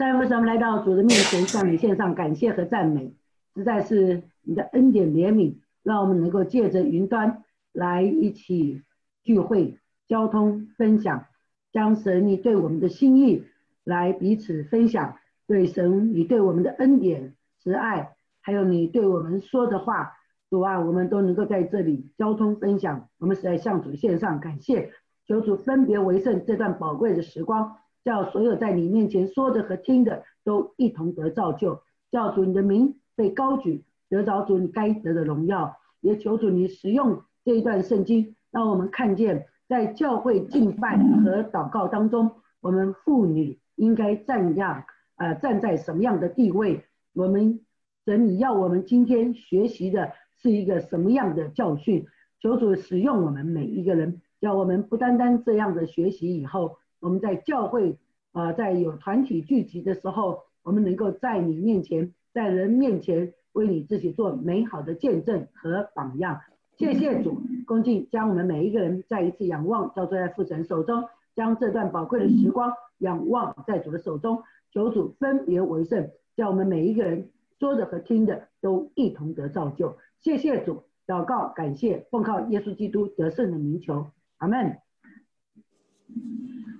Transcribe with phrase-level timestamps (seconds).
[0.00, 3.12] 在为什么来到主的面前向你献上感谢和赞美？
[3.54, 8.80] 实在是你的恩典怜悯，让我们能够借着云端来一起
[9.22, 9.76] 聚会、
[10.08, 11.26] 交通、分享，
[11.70, 13.44] 将神你对我们的心意
[13.84, 20.14] 来彼此分享，对神你对我们的恩典、慈爱，还有你对我们说的话，
[20.48, 23.10] 主啊，我们都能够在这里交通分享。
[23.18, 24.92] 我们是在向主献上感谢，
[25.26, 27.76] 求主分别为圣这段宝贵的时光。
[28.04, 35.76] 叫所有在你面前说的和听的都一同得造就，叫主你的名被高举，得着主你该得的荣耀。
[36.00, 42.30] 也求主你使用这一段圣经，让我们看见在教会敬拜和祷告当中，
[42.62, 44.84] 我们妇女应该站样，
[45.16, 46.84] 呃，站在什么样的地位？
[47.12, 47.60] 我们
[48.06, 52.06] 神你要我们今天学习的是一个什么样的教训？
[52.40, 56.78] 求主使用我们每一个人，叫我们不单单这样的学习以后。
[57.00, 57.98] 我们在教会
[58.32, 66.40] 啊，在有团体聚集的时候，我们能够在你面前，在人面前为你自己做美好的见证和榜样。
[66.76, 74.42] 谢谢主，恭敬将我们每一个人再一次仰望，交托在父神手中，将这段宝贵的时光仰望在主的手中，
[74.72, 79.96] 求主分别为圣，叫我们每一个人说的和听的都一同得造就。
[80.20, 84.06] 谢谢主，祷告感谢，奉靠耶稣基督得胜的名求，
[84.38, 84.78] 阿门。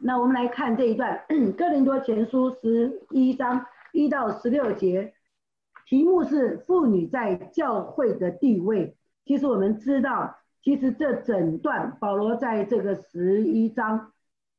[0.03, 1.21] 那我们来看这一段
[1.53, 5.13] 《哥林多前书》十一章一到十六节，
[5.85, 8.97] 题目是“妇女在教会的地位”。
[9.27, 14.13] 其实我们知道，其实这整段保罗在这个十一章，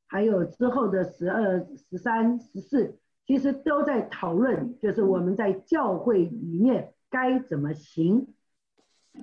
[0.08, 8.28] 还有之后的十二、十三、十四，其实都在讨论，就是我们在教会里面该怎么行。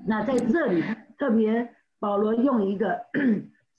[0.05, 0.83] 那在这里
[1.17, 3.03] 特别，保罗用一个。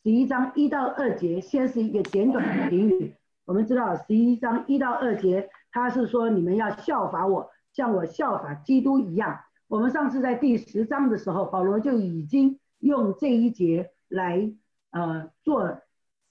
[0.02, 3.16] 十一章一到二节，先是一个简短的评语。
[3.44, 9.42] 我们知道十一章一到二节，他是说你们要效法我，像我效法基督一样。
[9.67, 14.54] 我们上次在第十章的时候，保罗就已经用这一节来
[14.92, 15.82] 呃做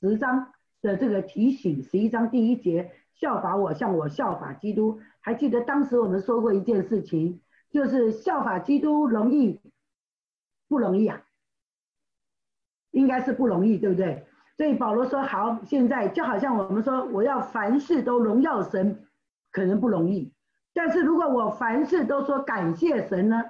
[0.00, 1.82] 十章的这个提醒。
[1.82, 4.98] 十一章第一节，效法我，像我效法基督。
[5.20, 9.60] 还记得当时我们说过一件事情，就是效法基督容易
[10.68, 11.22] 不容易啊？
[12.98, 14.26] 应该是不容易，对不对？
[14.56, 19.06] 所以保罗说：“好，现在就好像我们说，我要凡事都荣耀神，
[19.52, 20.32] 可能不容易。
[20.74, 23.40] 但是如果我凡事都说感谢神呢？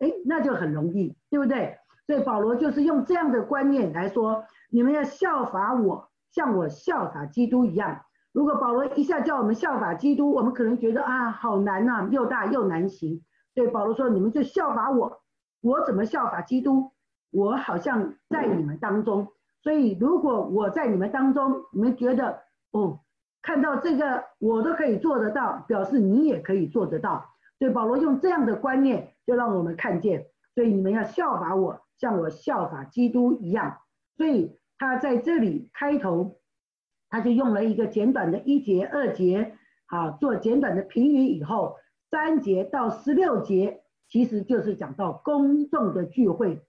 [0.00, 1.78] 哎，那就很容易，对不对？
[2.06, 8.02] 所以保罗就是用这样的观念来说：你们要效法我，像我效法基督一样。
[8.32, 13.22] 如果保罗一下叫我们效法基督，我们可能觉得啊，好难呐，又大又难行。
[13.54, 15.22] 所以保罗说：你们就效法我，
[15.62, 16.90] 我怎么效法基督？”
[17.34, 19.26] 我好像在你们当中，
[19.60, 23.00] 所以如果我在你们当中，你们觉得哦，
[23.42, 27.34] 看到这个我都可以做得到，表示你也可以做得到。
[27.58, 33.78] 所以保罗用这样的观念，就让我们看见，所以你们要效法我，像我效法基督一样。
[34.16, 36.36] 所以他在这里开头，
[37.10, 39.56] 他就用了一个简短的一节、二节，
[39.86, 41.76] 啊，做简短的评语以后，
[42.12, 46.62] 三节到十六节，其实就是讲到公众的聚会。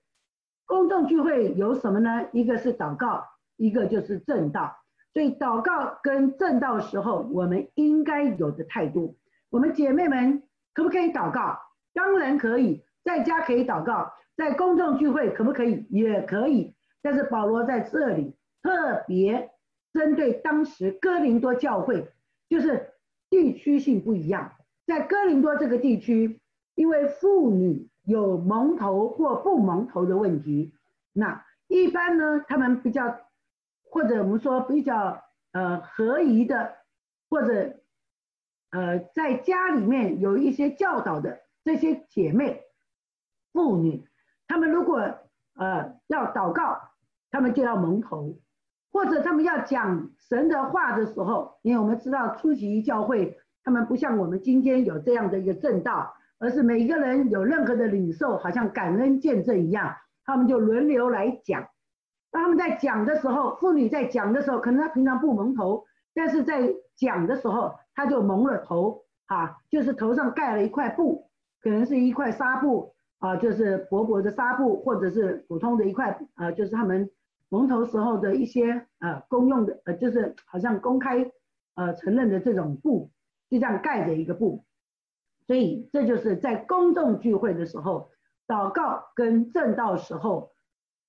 [0.66, 2.28] 公众聚会有什么呢？
[2.32, 3.24] 一个是祷告，
[3.56, 4.76] 一个就是正道。
[5.14, 9.18] 所以祷告跟正道时候，我们应该有的态度。
[9.50, 10.44] 我们姐妹们
[10.74, 11.60] 可不可以祷告？
[11.94, 15.86] 当然可以，在家可以祷告，在公众聚会可不可以？
[15.90, 16.76] 也可以。
[17.02, 19.52] 但是保罗在这里特别
[19.94, 22.12] 针对当时哥林多教会，
[22.50, 22.90] 就是
[23.30, 24.52] 地区性不一样。
[24.88, 26.42] 在哥林多这个地区，
[26.74, 27.88] 因为妇女。
[28.06, 30.74] 有蒙头或不蒙头的问题，
[31.12, 33.20] 那一般呢，他们比较
[33.90, 36.76] 或者我们说比较呃合宜的，
[37.30, 37.78] 或者
[38.70, 42.62] 呃在家里面有一些教导的这些姐妹
[43.52, 44.08] 妇女，
[44.48, 45.00] 她们如果
[45.56, 46.92] 呃要祷告，
[47.32, 48.38] 她们就要蒙头，
[48.92, 56.14] 或者他们要讲神的话的时候，因为我们知道初级教会，他们不像我们今天有这样的一个正道。
[56.40, 59.96] 而是每一个人有任何的领受，好像感恩见证一样，
[60.26, 61.68] 他们就轮流来讲。
[62.32, 71.30] 当他们在讲的时候，妇女在讲的时候，可能她平常不蒙头，但是在讲的时候，她就蒙了头，啊，就是头上盖了一块布，
[71.62, 77.10] 可能是一块纱布，啊，就是薄薄的纱布，或者是普通的一块，啊，就是他们
[77.48, 81.32] 蒙头时候的一些呃公用的，呃，就是好像公开
[81.76, 83.10] 呃承认的这种布，
[83.50, 84.66] 就这样盖着一个布。
[85.48, 88.10] 所以这就是在公众聚会的时候，
[88.48, 90.52] 祷告跟正道时候，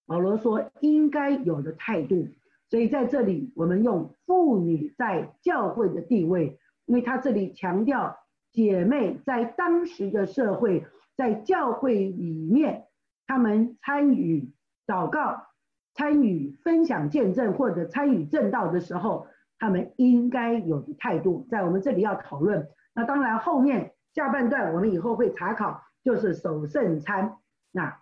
[0.07, 2.29] 保罗说应该有的态度。
[2.69, 8.19] 所以在这里，我们用妇女在教会的地位，因为他这里强调
[8.53, 10.85] 姐妹在当时的社会，
[11.17, 12.87] 在教会里面，
[13.27, 14.53] 他们参与
[14.87, 15.47] 祷告、
[15.95, 19.29] 参与分享见证或者参与正道的时候，
[19.59, 22.69] 他们应该有的态度，在我们这里要讨论。
[22.95, 27.37] 那当然后面下半段我们以后会查考，就是守圣餐。
[27.71, 28.01] 那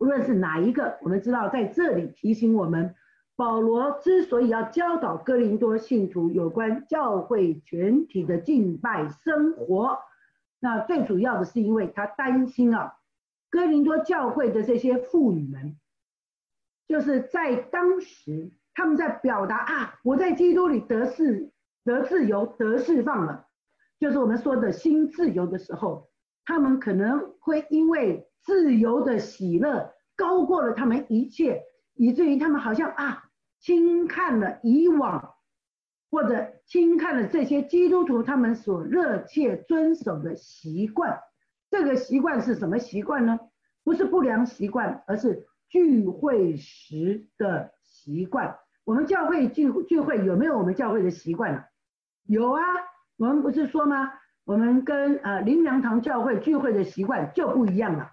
[0.00, 2.96] 无论是哪一个，我们知道在这里提醒我们。
[3.36, 10.00] 保罗之所以要教导哥林多信徒有关教会全体的敬拜生活，
[10.58, 12.96] 那最主要的是因为他担心啊，
[13.48, 15.78] 哥林多教会的这些妇女们，
[16.86, 21.50] 就是在当时他们在表达啊，我在基督里得释、
[21.82, 23.46] 得自由、得释放了，
[24.00, 26.08] 就是我们说的新自由的时候，
[26.44, 31.62] 他们可能会因为自由的喜乐高过了他们一切，
[31.94, 33.24] 以至于他们好像啊。
[33.62, 35.34] 轻看了以往，
[36.10, 41.20] 或者轻看了这些基督徒他们所热切遵守的习惯。
[41.68, 43.38] 这个习惯是什么习惯呢？
[43.84, 48.56] 不是不良习惯，而是聚会时的习惯。
[48.84, 51.64] 我们教会聚聚会有没有我们教会的习惯呢？
[52.24, 52.62] 有啊，
[53.20, 54.10] 我们不是说吗？
[54.46, 58.10] 我们跟呃林良堂教会聚会的习惯就不一样了。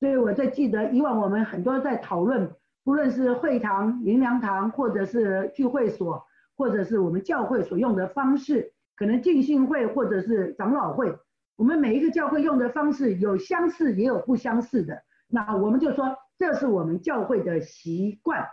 [0.00, 2.50] 所以我在记得以往我们很多在讨论。
[2.82, 6.24] 不论是会堂、灵粮堂，或者是聚会所，
[6.56, 11.14] 或者是我们教会所用的方式，可能浸信会或者是长老会，
[11.54, 15.02] 我们每一个教会用的方式有相似也有不相似的。
[15.28, 18.48] 那我们就说这是我们教会的习惯，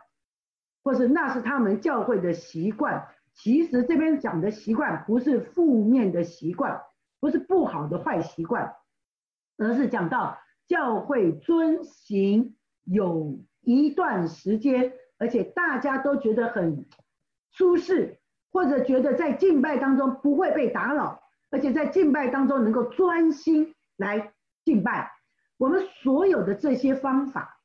[0.83, 3.07] 或是那是他们教会的习惯。
[3.35, 6.81] 其实这边讲的习惯不是负面的习惯，
[7.19, 8.73] 不是不好的坏习惯，
[9.57, 13.39] 而是讲到教会遵行有。
[13.67, 16.85] 一段时间，而且大家都觉得很
[17.49, 18.19] 舒适，
[18.51, 24.33] 或者觉得在敬拜当中不会被打扰，而且在敬拜当中能够专心来
[24.63, 25.11] 敬拜。
[25.57, 27.59] 我们所有的这些方法，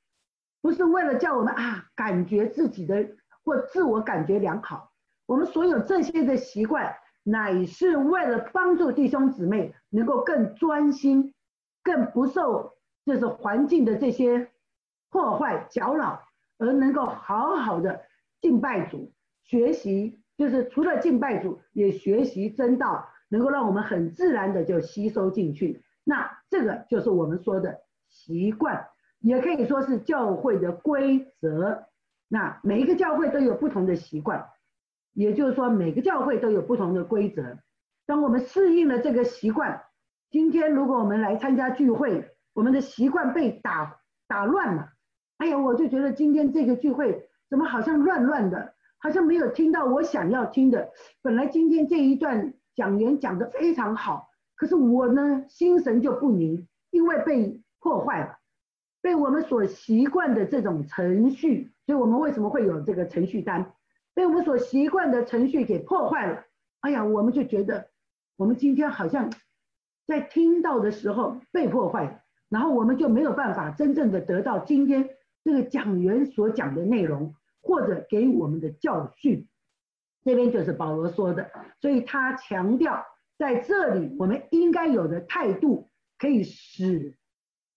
[0.63, 3.11] 不是为了叫我们啊感觉自己的
[3.45, 4.90] 或自我感觉良好，
[5.31, 6.93] 我们所有这些的习惯，
[7.23, 11.35] 乃是为了帮助弟兄姊妹能够更专心，
[11.85, 12.73] 更不受
[13.07, 14.51] 就是环境的这些。
[15.09, 16.23] 破坏搅扰，
[16.59, 18.03] 而能够好好的
[18.41, 19.13] 敬拜主，
[19.43, 25.83] 学习就是除了敬拜主，也学习真道，能够让我们很自然的就吸收进去。
[26.05, 28.89] 那这个就是我们说的习惯，
[29.21, 31.87] 也可以说是教会的规则。
[32.29, 34.49] 那每一个教会都有不同的习惯，
[35.13, 37.59] 也就是说每个教会都有不同的规则。
[38.07, 39.83] 当我们适应了这个习惯，
[40.31, 44.91] 今天如果我们来参加聚会，我们的习惯被打打乱了。
[45.39, 50.91] 哎呀，我就觉得今天这个聚会怎么好像乱乱的，好像没有听到我想要听的。
[51.23, 58.39] 本来今天这一段讲员讲的非常好，可是我呢心神就不宁，因为被破坏了，
[59.01, 63.73] 被我们所习惯的这种程序，所以我们为什么会有这个程序单？
[64.15, 66.45] 被我们所习惯的程序给破坏了。
[66.81, 67.89] 哎呀，我们就觉得
[68.37, 69.33] 我们今天好像
[70.07, 75.11] 在听到的时候被破坏，然后我们就没有办法真正的得到今天。
[75.43, 79.49] 这个讲员所讲的内容，或者给我们的教训，
[80.23, 83.07] 这边就是保罗说的，所以他强调
[83.39, 85.89] 在这里我们应该有的态度，
[86.19, 87.17] 可以使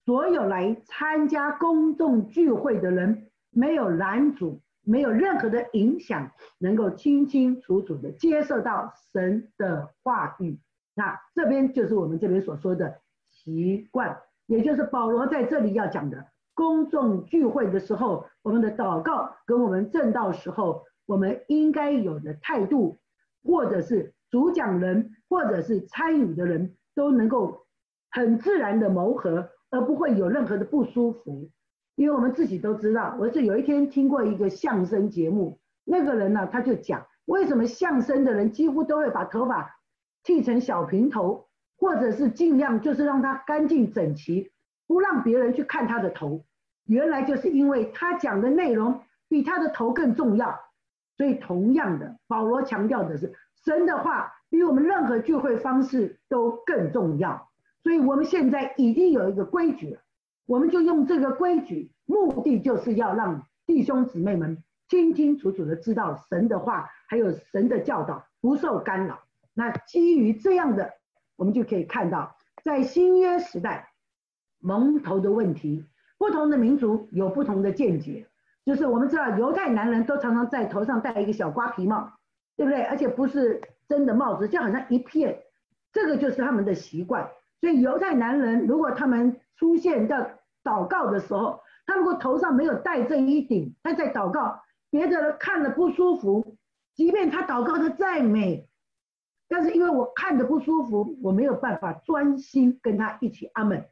[0.03, 10.59] 所有来参加公众聚会的人没有拦阻，没有任何的影响，能够清清楚楚的接受到神的话语。
[10.93, 12.99] 那这边就是我们这边所说的
[13.31, 16.27] 习惯，也就是保罗在这里要讲的。
[16.53, 22.99] 公众聚会的时候，我们的祷告跟我们正道时候，我们应该有的态度，
[23.43, 27.65] 或者是主讲人，或者是参与的人，都能够
[28.11, 31.49] 很自然的谋合，而不会有任何的不舒服。
[31.95, 39.75] 因为我们自己都知道，我是有一天听过一个相声节目，那个人呢，他就讲为什么相声的人几乎都会把头发
[40.23, 41.47] 剃成小平头，
[41.77, 44.51] 或者是尽量就是让它干净整齐。
[44.85, 46.43] 不让别人去看他的头，
[46.85, 50.59] 原来就是因为他讲的内容比他的头更重要。
[51.15, 53.33] 所以同样的，保罗强调的是
[53.63, 57.49] 神的话比我们任何聚会方式都更重要。
[57.81, 60.01] 所以我们现在已经有一个规矩了，
[60.45, 69.19] 我们就用这个规矩，目的就是要让弟兄姊妹们清清楚楚的知道神的话，还有神的教导不受干扰。
[69.53, 70.93] 那基于这样的，
[71.35, 73.89] 我们就可以看到，在新约时代。
[74.65, 75.83] 蒙头的问题，
[76.17, 78.25] 不同的民族有不同的见解。
[78.63, 82.13] 就是我们知道，犹太男人都常常在头上戴一个小瓜皮帽，
[82.55, 82.81] 对不对？
[82.83, 85.37] 而且不是真的帽子，就好像一片，
[85.91, 87.29] 这个就是他们的习惯。
[87.59, 96.57] 所以犹太男人如果他们出现在祷告的时候，他如果头上没有戴这一顶，他在祷告，别的人看了不舒服，
[96.95, 98.67] 即便他祷告的再美，
[99.47, 103.85] 但是因为我看着不舒服，我没有办法专心跟他一起阿门，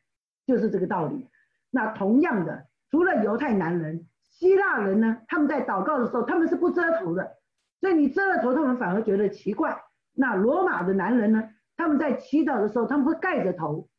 [0.46, 1.28] 就是这个道理。
[1.70, 7.38] 那同样的，除了犹太男人，希腊人呢，他们在祷告的时候，他们是不遮头的，
[7.80, 9.84] 所以你遮了头，他们反而觉得奇怪。
[10.14, 11.50] 那罗马的男人呢？
[11.78, 13.90] 他们在祈祷的时候，他们会盖着头，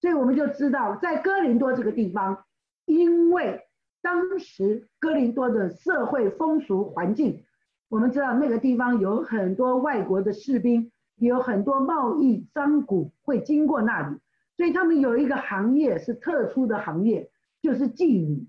[0.00, 2.44] 所以我们就知道，在哥林多这个地方，
[2.86, 3.62] 因为
[4.00, 7.44] 当时哥林多的社会风俗环境，
[7.88, 14.16] 我们知道那个地方有很多外国的士兵，有很多贸易商贾会经过那里，
[14.56, 17.30] 所以他们有一个行业是特殊的行业，
[17.60, 18.48] 就是妓女。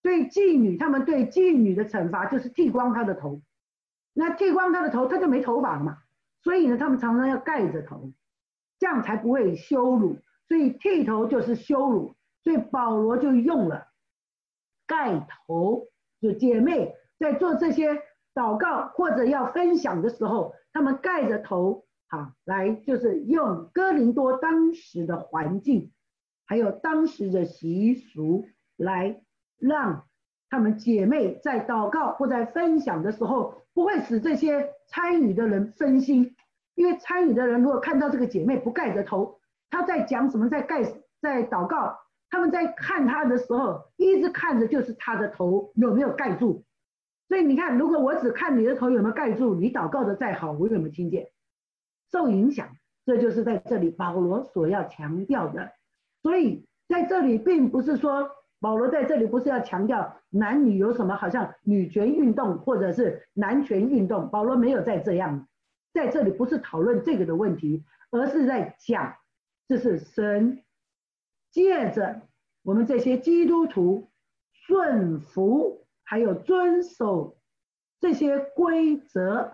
[0.00, 3.40] 所以妓女，他们对妓女的惩罚就是剃光她的头，
[4.12, 5.98] 那剃光她的头，她就没头发了嘛，
[6.42, 8.12] 所以呢，他们常常要盖着头。
[8.76, 13.88] 这样才不会羞辱，所以剃头就是羞辱，所以保罗就用了
[14.86, 15.88] 盖头。
[16.20, 18.00] 就姐妹在做这些
[18.34, 25.92] 祷告或者要分享的时候，他们盖着头，好来就是用哥林多当时的环境，
[26.46, 28.46] 还有当时的习俗
[28.76, 29.22] 来
[29.58, 30.06] 让
[30.48, 36.36] 他们姐妹在祷告或在分享的时候，不会使这些参与的人分心。
[36.74, 39.38] 因为参与的人如果看到这个姐妹不盖着头，
[39.74, 40.84] 他在讲什么，在盖，
[41.20, 41.98] 在祷告，
[42.30, 46.64] 他们在看他的时候，一直看着就是他的头有没有盖住。
[47.26, 51.26] 所以你看，如果我只看你的头有没有盖住，你祷告的再好，我有没有听见？
[52.12, 52.68] 受影响，
[53.04, 55.72] 这就是在这里保罗所要强调的。
[56.22, 65.48] 所以在这里并不是说保罗在这里不是要强调男女有什么好像女权运动或者是男权运动，保罗没有在这样。
[65.92, 69.16] 在这里不是讨论这个的问题，而是在讲，
[69.66, 70.62] 这是神
[71.50, 72.20] 借着
[72.62, 74.10] 我们这些基督徒
[74.52, 77.38] 顺服，还有遵守
[77.98, 79.52] 这些规则，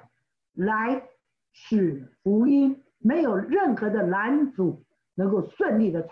[0.53, 1.09] 来
[1.53, 6.09] 使福音没有任何的拦阻，能够顺利的。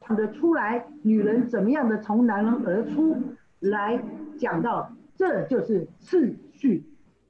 [0.00, 3.16] 看得出来，女人怎么样的从男人而出
[3.64, 4.02] 来
[4.38, 6.84] 讲到，这就是次序。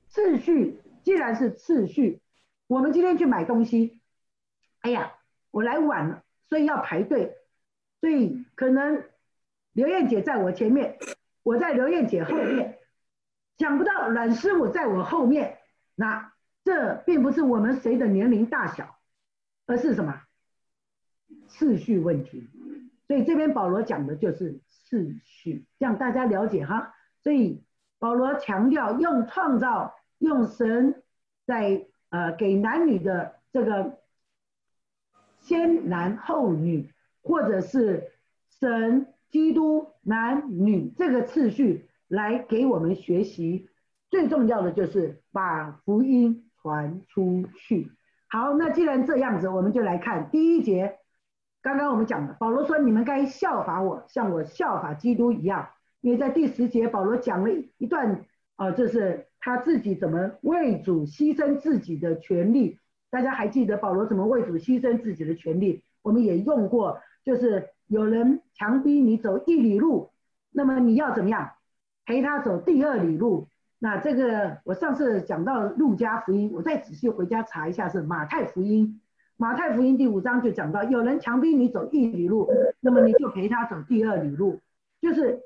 [0.08, 2.20] 次序既然是次序，
[2.66, 4.00] 我们今天去买东西，
[4.80, 5.14] 哎呀，
[5.50, 7.36] 我来晚了，所以要排队，
[8.00, 9.04] 所以可能
[9.72, 10.98] 刘艳姐在我前面，
[11.42, 12.78] 我在刘艳姐后面，
[13.58, 15.58] 想不到阮师傅在我后面，
[15.94, 16.32] 那
[16.64, 18.98] 这并不是我们谁的年龄大小，
[19.66, 20.20] 而是什么？
[21.46, 22.48] 次序问题，
[23.06, 26.94] 所以这边保罗讲的就是次序，让大家了解哈。
[27.22, 27.62] 所以
[27.98, 31.02] 保罗强调用创造，用神
[31.46, 33.98] 在呃给男女的这个
[35.40, 36.90] 先男后女，
[37.22, 38.10] 或者是
[38.60, 43.68] 神基督男女这个次序来给我们学习。
[44.10, 47.90] 最重要的就是把福音传出去。
[48.28, 50.98] 好，那既然这样子，我们就来看第一节。
[51.64, 55.70] 刚刚我们讲的，保罗说你们该效法我，像我效法基督一样。
[56.02, 62.78] 因为在第十节，保罗讲了一段啊，就是他自己怎么为主牺牲自己的权利。
[63.08, 65.82] 大家还记得保罗怎么为主牺牲自己的权利？
[66.02, 70.10] 我们也用过，就是有人强逼你走一里路，
[70.52, 71.52] 那么你要怎么样
[72.04, 73.48] 陪他走第二里路？
[73.78, 79.00] 那这个我上次讲到路加福音，我再仔细回家查一下是马太福音。
[79.36, 82.48] 马太福音第五章就讲到，有人强逼你走一里路，
[82.78, 84.60] 那么你就陪他走第二里路，
[85.00, 85.40] 就是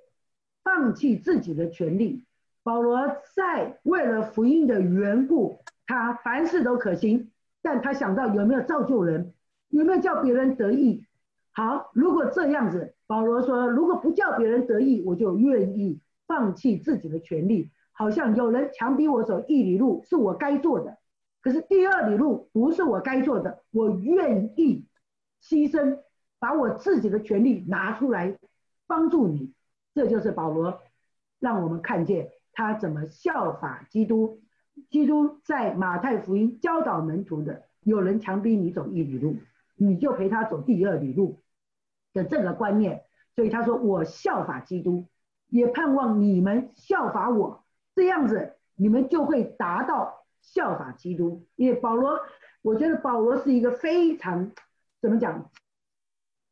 [0.62, 2.24] 放弃自己的权利。
[2.62, 7.30] 保罗在为了福音的缘故，他凡事都可行，
[7.62, 9.32] 但他想到有没有造就人，
[9.70, 11.06] 有没有叫别人得意。
[11.52, 17.70] 好，如果这样子，保罗说，如果不叫别人得意，我就愿意放弃自己的权利。
[17.92, 20.97] 好像有人强逼我走一里路，是我该做的。
[21.40, 24.84] 可是第二里路不是我该做的，我愿意
[25.40, 26.00] 牺牲，
[26.40, 28.36] 把我自己的权利拿出来
[28.86, 29.54] 帮助你。
[29.94, 30.80] 这就是保罗
[31.38, 34.40] 让我们看见他怎么效法基督。
[34.90, 39.36] 基督在马太福音教导门徒的：有人强逼你走一里路，
[39.76, 41.40] 你就陪他走第二里路
[42.12, 43.04] 的这个观念。
[43.36, 45.06] 所以他说：“我效法基督，
[45.46, 47.64] 也盼望你们效法我，
[47.94, 52.18] 这样子你们就会达到。”效法基督，因为保罗，
[52.62, 54.52] 我觉得保罗是一个非常
[55.00, 55.50] 怎么讲，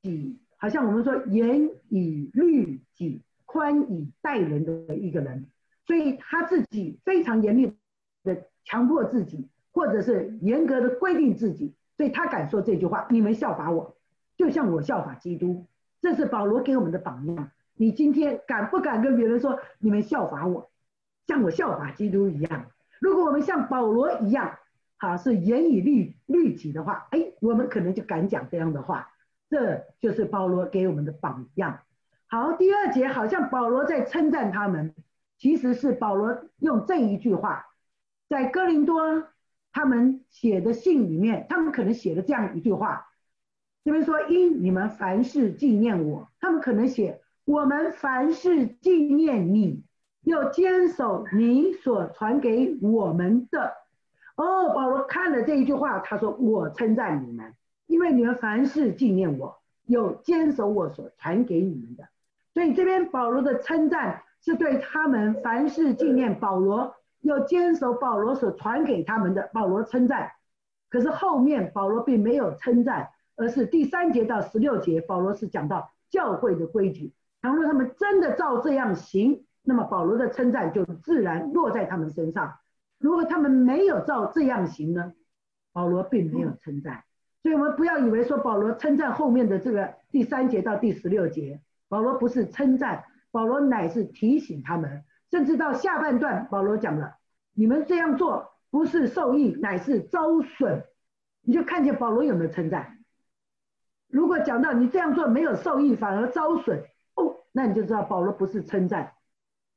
[0.02, 5.46] 己好像我们说严以律己、宽以待人的一个人，
[5.86, 7.72] 所以他自己非常严厉
[8.22, 13.96] 的强迫自己，或者是严格的规定自己，所以他敢说这句话：你们效法我，
[14.36, 15.66] 就像我效法基督。
[16.00, 17.50] 这是保罗给我们的榜样。
[17.74, 20.70] 你今天敢不敢跟别人说你们效法我，
[21.26, 22.70] 像我效法基督一样？
[23.00, 24.58] 如果我们像保罗一样，
[24.96, 29.10] 好是严以律律己的话，哎，我们可能就敢讲这样的话。
[29.48, 31.78] 这就是保罗给我们的榜样。
[32.26, 34.92] 好，第二节好像保罗在称赞他们，
[35.38, 37.66] 其实是保罗用这一句话，
[38.28, 39.28] 在哥林多
[39.72, 43.06] 他们写的信里面，他们可能写了这样一句话，
[43.84, 49.84] 这边说因你们凡事纪念我，他们可能写我们凡事纪念你，
[50.26, 53.72] 要坚守你所传给我们的。
[54.34, 57.54] 哦，保罗看了这一句话，他说我称赞你们。
[57.86, 59.56] 因为你们凡事纪念我，
[59.86, 62.08] 有坚守我所传给你们的，
[62.52, 70.32] 所以这边保罗的称赞是对他们凡事纪念保罗，有坚守保罗所传给他们的保罗称赞。
[70.90, 77.12] 可是后面保罗并没有称赞，而是第三节到十六节，保罗是讲到教会的规矩。
[77.40, 82.54] 倘若他们真的照这样行，那么保罗的称赞就自然落在他们身上。
[82.98, 85.12] 如果他们没有照这样行呢，
[85.72, 87.02] 保罗并没有称赞。
[87.42, 97.16] 所以我们不要以为说保罗称赞后面的这个第三节到第十六节，保罗不是称赞，保罗乃是提醒他们，甚至到下半段，保罗讲了，
[97.52, 100.84] 你们这样做不是受益，乃是遭损，
[101.42, 102.98] 你就看见保罗有没有称赞。
[104.08, 106.84] 如果讲到你这样做没有受益，反而遭损，
[107.16, 109.12] 哦，那你就知道保罗不是称赞，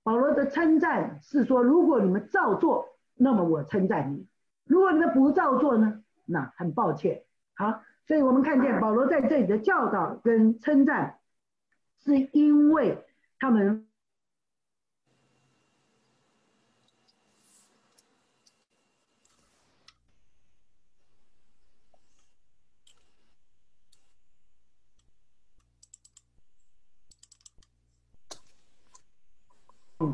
[0.03, 4.25] 保罗的称赞是说，如果你们照做，那么我称赞你；
[4.65, 7.23] 如果你们不照做呢，那很抱歉。
[7.55, 11.19] 好，所以我们看见保罗在这里的教导跟称赞，
[12.03, 13.05] 是因为
[13.39, 13.88] 他们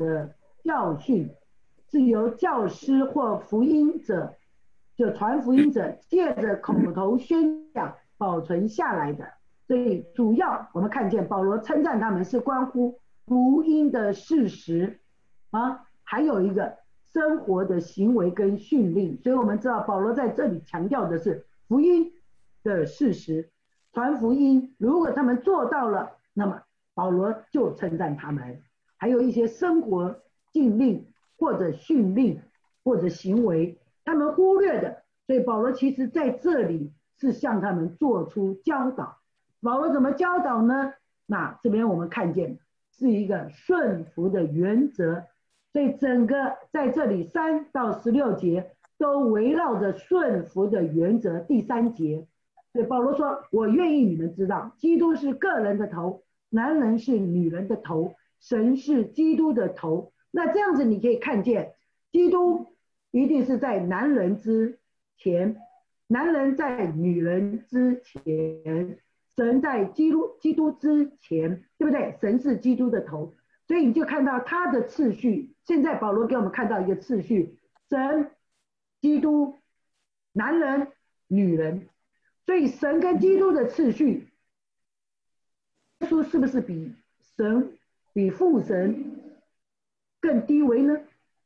[0.06, 1.30] 的教训
[1.90, 4.36] 是由教师或福音者。
[4.98, 9.28] 就传福音者借着口头宣讲保存下来的，
[9.68, 15.02] 所以主要我们看见保罗称赞他们是关乎福音的事实。
[15.52, 16.78] 啊，还有一个
[17.12, 22.14] 生活的行为跟训令，所以我们知道保罗在这里强调的是福音
[22.64, 23.50] 的事实，
[23.92, 26.62] 传福音，如果他们做到了，那么
[26.94, 28.62] 保罗就称赞他们，
[28.98, 31.06] 还有一些生活禁令
[31.38, 32.42] 或者训令
[32.84, 33.78] 或者行为。
[34.04, 39.18] 他们忽略的，所以保罗其实在这里是向他们做出教导。
[39.62, 40.94] 保罗怎么教导呢？
[41.26, 42.60] 那这边我们看见
[42.92, 45.24] 是一个顺服的原则，
[45.74, 51.40] 所以整个在这里三到十六节都围绕着顺服的原则。
[51.40, 52.28] 第三节，
[52.74, 58.14] 所以保罗说：“我愿意你们知道，基督是个人的头，男人是女人的头，
[58.48, 60.14] 神是基督的头。
[60.32, 61.74] 那这样子你可以看见
[62.12, 62.68] 基督。”
[63.16, 64.78] 一定是在男人之
[65.16, 65.56] 前，
[66.08, 69.00] 男人在女人之前，
[69.38, 72.18] 神在基督基督之前，对不对？
[72.20, 73.34] 神是基督的头，
[73.70, 75.56] 所以你就看到他的次序。
[75.64, 78.30] 现在保罗给我们看到一个次序：神、
[79.00, 79.56] 基督、
[80.34, 80.90] 男人、
[81.28, 81.88] 女人。
[82.46, 84.28] 所以神跟基督的次序，
[86.02, 86.94] 耶稣是不是比
[87.38, 87.78] 神、
[88.16, 89.22] 比父神
[90.22, 91.02] 更低微呢？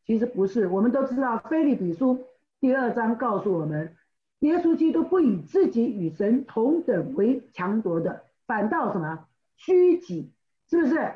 [0.05, 2.15] 其实不是，我们都知道《菲利比书》
[2.59, 3.97] 第二章告诉我们，
[4.41, 9.27] 耶稣基督不以自己与神同等为强夺的，反倒什么
[9.57, 10.31] 虚己，
[10.69, 11.15] 是不是？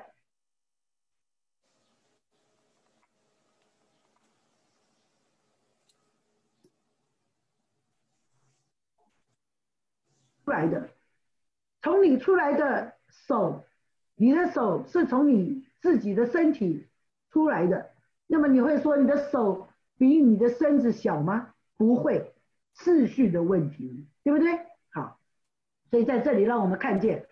[10.44, 10.90] 出来的，
[11.84, 12.96] 从你出来的
[13.28, 13.66] 手，
[14.24, 16.88] 你的手是从你自己的身体
[17.30, 17.90] 出来的。
[18.26, 21.54] 那么你会说你的手比你的身子小吗？
[21.76, 22.32] 不会，
[22.74, 24.58] 次序的问题，对不对？
[24.94, 25.20] 好，
[25.92, 27.26] 所以在这里让我们看见，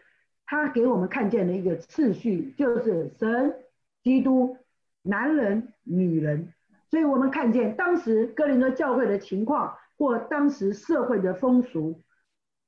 [0.46, 3.56] 他给我们看见的一个次序，就是神、
[4.04, 4.58] 基督、
[5.02, 6.54] 男人、女人。
[6.90, 12.02] 所以我们看见当时哥林多教会的情况，或当时社会的风俗，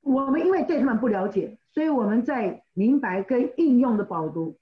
[0.00, 4.56] 我们因为对他们不了解，所以我们在明白跟应用的保读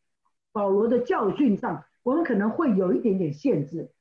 [0.50, 1.84] 保罗的教训上。
[2.04, 3.92] 我们可能会有一点点限制。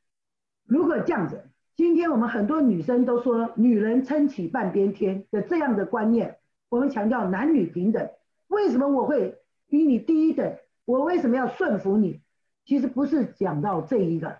[0.65, 1.43] 如果这样子，
[1.75, 8.09] 今天我们很多女生都说“女人撑起半边天”的这样的观念，我们强调男女平等，
[8.47, 10.57] 为什么我会比你低一等？
[10.85, 12.21] 我为什么要顺服你？
[12.65, 14.39] 其实不是讲到这一个，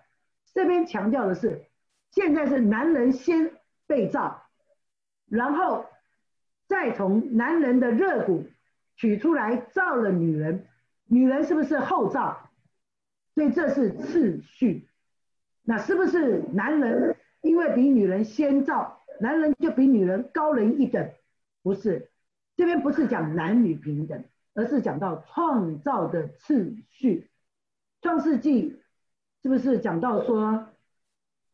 [0.52, 1.62] 这边强调的是，
[2.10, 3.52] 现在是男人先
[3.86, 4.42] 被造，
[5.28, 5.86] 然后
[6.66, 8.46] 再从男人的肋骨
[9.02, 10.64] 取出来造了女人，
[11.08, 12.50] 女人是不是后造？
[13.34, 14.88] 所以这是次序。
[15.64, 21.10] 那是不是男人因为比女人先造，男人就比女人高人一等？
[21.64, 22.12] 不是，
[22.56, 27.28] 这边不是讲男女平等，而是讲到创造的次序。
[28.02, 28.80] 创世纪
[29.42, 30.68] 是不是讲到说，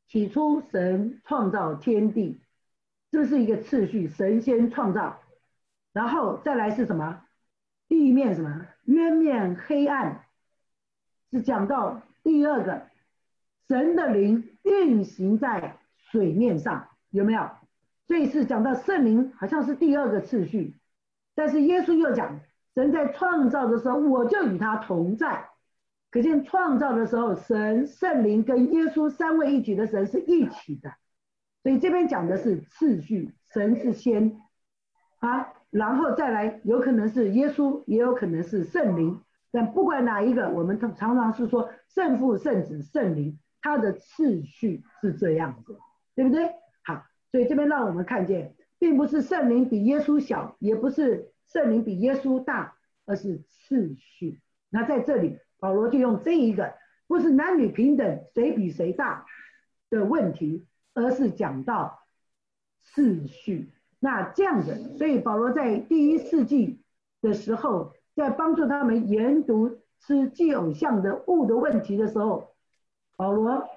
[0.07, 2.43] 起初神创造天地，
[3.11, 5.19] 这是一个次序，神先创造，
[5.95, 7.25] 然后再来是什么？
[7.89, 8.67] 地面什么？
[8.85, 10.25] 渊面黑暗，
[11.31, 12.83] 是讲到第二个，
[13.69, 17.51] 神的灵运行在水面上，有没有？
[18.07, 20.77] 这一次讲到圣灵，好像是第二个次序，
[21.35, 22.41] 但是耶稣又讲，
[22.75, 25.49] 神在创造的时候，我就与他同在。
[26.11, 30.95] 可见创造的时候，神、圣灵跟耶稣三位一体的神是一起的，
[31.63, 34.41] 所以这边讲的是次序，神是先
[35.19, 45.79] 啊，然后再来，有可能是耶稣，也有可能是圣灵，但不管哪一个，我们常常常是说圣父、圣子、圣灵，它的次序是这样子，
[46.15, 46.51] 对不对？
[46.85, 52.77] 好，所以这边让我们看见，并不是圣灵比耶稣小，也不是圣灵比耶稣大，
[53.07, 54.41] 而是次序。
[54.71, 55.39] 那在这里。
[55.61, 56.75] 保罗就用这一个，
[57.09, 59.27] 不是男女平等谁比谁大
[59.91, 61.99] 的问题，而是讲到
[62.79, 63.73] 次序。
[63.99, 66.81] 那这样子，所以保罗在第一世纪
[67.21, 72.51] 的时候，在帮助他们研读吃祭偶像的物的问题的时候，
[73.17, 73.69] 保罗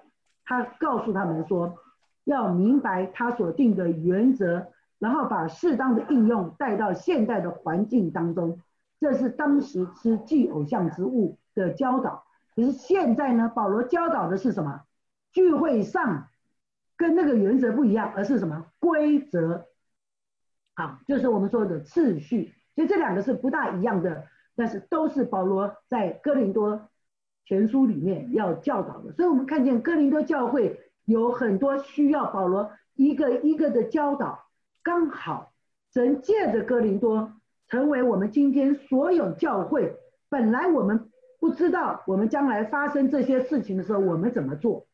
[0.46, 1.76] 他告诉他们说，
[2.24, 4.68] 要明白他所定的原则，
[5.00, 8.60] 然后把适当的应用带到现代的环境当中。
[9.00, 11.38] 这是当时吃祭偶像之物。
[11.54, 12.24] 的教导，
[12.56, 13.52] 可是现在呢？
[13.54, 14.84] 保罗教导的是什么？
[15.34, 16.30] 聚会上
[16.96, 19.66] 跟那个原则不一样，而是什么规则？
[20.76, 22.54] 好，就是我们说的次序。
[22.76, 26.90] 所以这两个是不大一样的，但是都是保罗在哥林多
[27.46, 29.12] 前书里面要教导的。
[29.14, 34.46] 所以我们看见哥林多教会有很多需要保罗一个一个的教导，
[34.84, 35.52] 刚好
[35.94, 37.34] 神借着哥林多
[37.68, 39.96] 成为我们今天所有教会
[40.30, 41.08] 本来我们。
[41.42, 44.86] 不知道我们将来发生这些事情的时候，我们怎么做？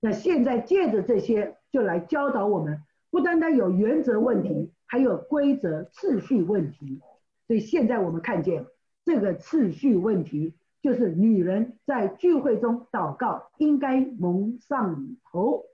[0.00, 7.00] 那现在借着这些，就来教导我们，不单单有原则问题，还有规则次序问题。
[7.46, 8.66] 所以现在我们看见
[9.04, 15.64] 这个次序问题，就是女人在聚会中祷告应该蒙上头。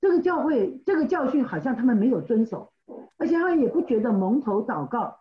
[0.00, 2.72] 这个教会这个教训好像他们没有遵守，
[3.16, 5.20] 而且他们也不觉得蒙头祷告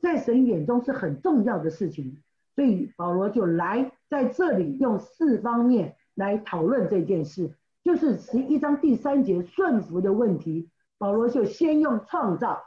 [0.00, 2.18] 在神眼中是很重要的事情。
[2.54, 7.52] 所以保罗就来在这里用四方面来讨论这件事，
[7.84, 10.68] 就是十一章第三节顺服的问题。
[10.98, 12.62] 保罗就先用创造，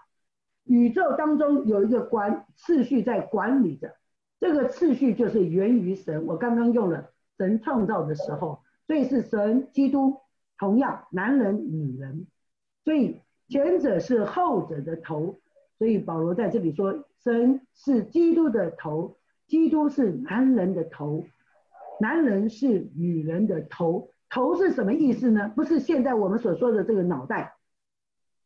[0.64, 3.96] 宇宙当中有一个管次序在管理着，
[4.40, 6.26] 这个次序就是源于神。
[6.26, 10.18] 我刚刚用了神创造的时候，所以是神基督，
[10.58, 12.28] 同样男人女人，
[12.84, 15.38] 所以前者是后者的头。
[15.78, 19.18] 所以保罗在这里说，神是基督的头。
[19.48, 21.26] 基督是男人的头，
[22.00, 24.10] 男人是女人的头。
[24.30, 25.52] 头是什么意思呢？
[25.56, 27.56] 不是现在我们所说的这个脑袋，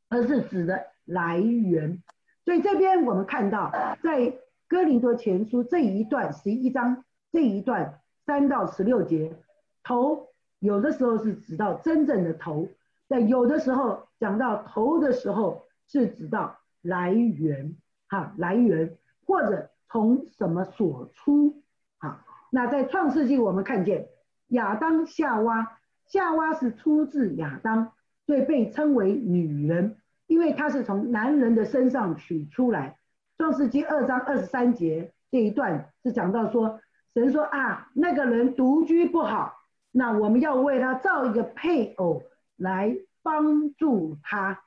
[0.10, 2.02] 而是指的来源。
[2.44, 3.72] 所以这边我们看到，
[4.04, 4.34] 在
[4.68, 9.36] 哥林多前书这一段十一章这一段三到十六节，
[9.84, 12.68] 头有的时候是指到真正的头，
[13.08, 17.76] 但有的时候讲到头的时候是指到来源，
[18.08, 19.70] 哈，来源或者。
[19.88, 21.64] 从什么所出？
[22.00, 24.10] 哈，那在创世纪我们看见
[24.48, 27.94] 亚当夏娃，夏娃是出自亚当，
[28.26, 32.98] 所以被称为女人，因为她是从男人的身上取出来。
[33.38, 36.80] 创世纪二章二十三节这一段是讲到说，
[37.14, 39.58] 神说啊，那个人独居不好，
[39.92, 42.24] 那我们要为他造一个配偶
[42.56, 44.62] 来帮助他。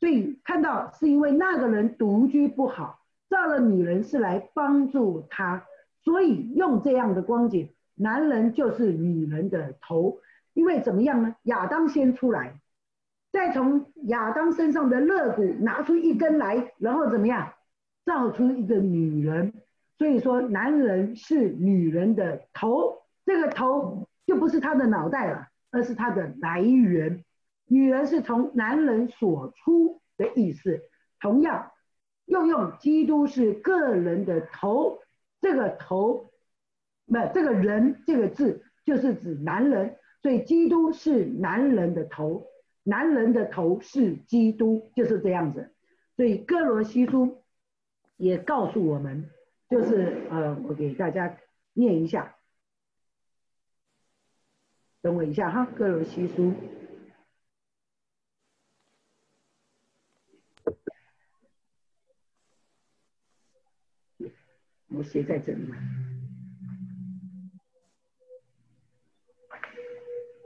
[0.00, 2.96] 所以看到是因为那个人独居不好。
[3.28, 5.66] 造了女人是来帮助他，
[6.02, 10.20] 所以用这样的光景，男人就是女人的头，
[10.54, 11.36] 因为怎么样呢？
[11.42, 12.58] 亚当先出来，
[13.32, 17.52] 再从亚当身上的肋骨拿出一根来，然后怎么样，
[18.04, 19.52] 造出一个女人。
[19.98, 27.24] 所以说，男人是女人的头，这个头就不是他的脑袋了，而是他的来源。
[27.66, 30.80] 女人是从男人所出的意思，
[31.20, 31.70] 同样。
[32.26, 34.98] 又用基督是个人的头，
[35.40, 36.30] 这个头，
[37.06, 42.46] 不，这个人这个字就是指男人，所以基督是男人的头，
[42.88, 45.74] 男人的头是基督，就是这样子。
[46.16, 47.44] 所以哥罗西书
[48.16, 49.28] 也告诉我们，
[49.68, 51.38] 就是呃，我给大家
[51.74, 52.36] 念一下，
[55.02, 56.54] 等我一下哈，哥罗西书。
[64.88, 65.76] 我写在这里吗？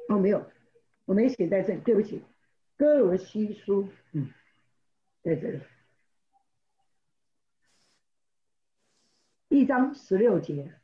[0.09, 0.44] 哦，没有，
[1.05, 2.20] 我没写在这里，对不起。
[2.82, 4.26] 哥罗西书，嗯，
[5.22, 5.60] 在这里，
[9.48, 10.74] 一章十六节。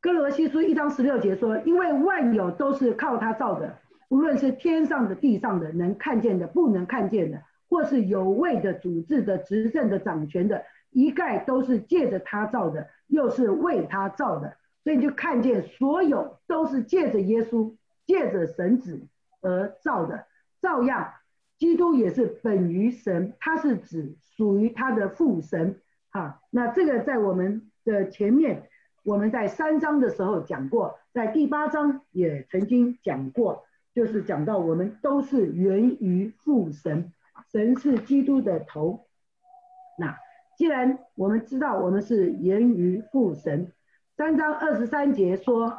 [0.00, 3.78] 哥罗西书一章十六节说：“因为万有都是靠他造的，
[4.08, 17.76] 无论是天上的、地上的，能看见的、不能看见的，或是有位的、主治的、执政的、掌权的。”一概都是借着他造的，又是为他造的，所以你就看见所有都是借着耶稣、
[18.06, 19.06] 借着神子
[19.42, 20.26] 而造的。
[20.62, 21.12] 照样，
[21.58, 25.80] 基督也是本于神，他是指属于他的父神。
[26.10, 28.68] 哈，那这个在我们的前面，
[29.02, 33.64] 我们在三章的时候讲过，在第八章也曾经讲过，
[33.94, 37.12] 就是讲到我们都是源于父神，
[37.50, 39.06] 神是基督的头。
[39.98, 40.16] 那。
[40.56, 43.72] 既然我们知道我们是源于父神，
[44.16, 45.78] 三章二十三节说，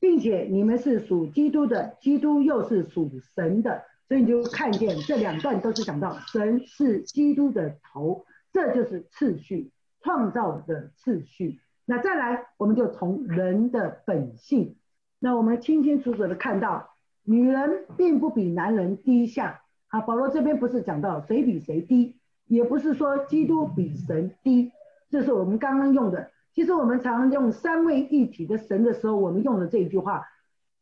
[0.00, 11.60] 并且你们是属基督的，基督又是属神的，所以你就看见这两段都是讲到神是基督的头，这就是次序，创造的次序。
[11.84, 14.76] 那再来，我们就从人的本性，
[15.18, 16.90] 那我们清清楚楚的看到，
[17.22, 19.62] 女人并不比男人低下。
[19.88, 22.16] 啊，保罗这边不是讲到谁比谁低。
[22.48, 24.70] 也不是说基督比神低，
[25.10, 26.30] 这是我们刚刚用的。
[26.54, 30.24] 其实我们常用三位一体的神的时候，我们用的这一句话：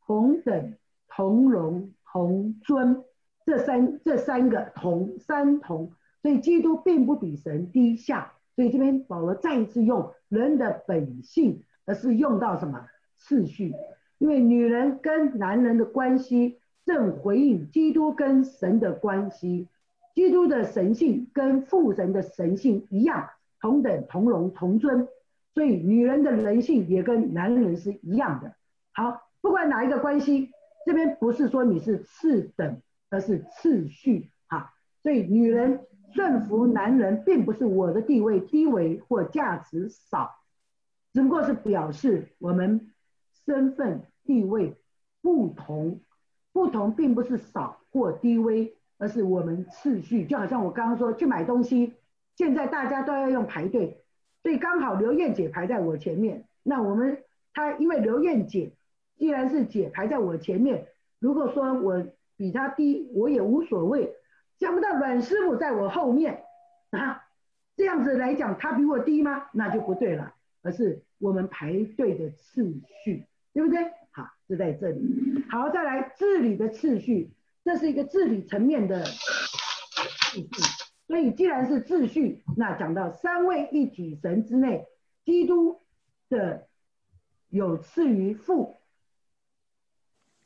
[0.04, 0.74] 同等、
[1.08, 3.02] 同荣、同尊，
[3.44, 5.92] 这三这三个同三同。
[6.22, 8.32] 所以基督并不比神低下。
[8.56, 13.74] 所以这边保罗再一次用人的本性，而是用到什么次序？
[14.18, 19.68] 因为女人跟男人的关系正回应基督跟神的关系。
[20.14, 23.30] 基督的神性跟父神的神性一样，
[23.60, 25.08] 同等、同荣、同尊，
[25.52, 28.54] 所以女人的人性也跟男人是一样的。
[28.92, 30.52] 好，不管哪一个关系，
[30.86, 32.80] 这边不是说你是次等，
[33.14, 34.30] 而是次序。
[34.48, 40.30] 哈，所以女人顺服男人，并不是我的地位低微或价值少，
[41.12, 42.90] 只不过是表示我们
[43.46, 44.76] 身份地位
[45.22, 46.00] 不同，
[46.52, 48.76] 不同并不是少或低微。
[48.96, 51.94] 而是我们次序，就好像我刚刚说去买东西，
[52.36, 54.04] 现在大家都要用排队，
[54.40, 56.44] 所以刚好刘燕姐排在我前面。
[56.62, 57.18] 那我们
[57.52, 58.70] 她因为刘燕姐
[59.16, 60.86] 既然是姐排在我前面，
[61.18, 64.14] 如果说我比他低，我也无所谓。
[64.58, 66.44] 想不到阮师傅在我后面
[66.90, 67.24] 啊，
[67.76, 69.46] 这样子来讲，他比我低吗？
[69.52, 73.90] 那就不对了，而是我们排队的次序，对不对？
[74.12, 75.44] 好，就在这里。
[75.50, 77.30] 好，再来治理的次序。
[77.64, 80.48] 这是一个治理层面的秩序，
[81.06, 84.86] 所以既然是秩序，那讲到三位一体神之内，
[85.24, 85.80] 基督
[86.28, 86.68] 的
[87.48, 88.76] 有次于父，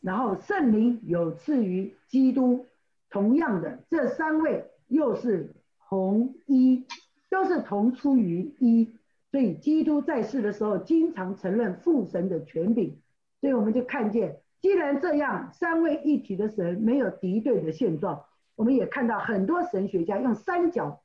[0.01, 2.67] 然后圣灵有次于基督，
[3.11, 5.55] 同样的，这三位又是
[5.89, 6.87] 同一，
[7.29, 8.91] 都是同出于一，
[9.31, 13.01] 所以基督在世的时候经常承认父神的权柄，
[13.41, 14.41] 所以我们就看见。
[14.61, 18.25] 既然这样，三位一体的神没有敌对的现状，
[18.57, 21.01] 我们也看到很多神学家用三角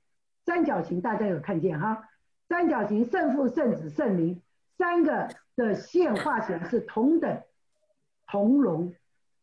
[0.46, 2.10] 三角形，大家有看见哈？
[2.50, 4.42] 三角形圣父、圣子、圣灵
[4.78, 7.42] 三个的线画起来是同等、
[8.28, 8.94] 同荣、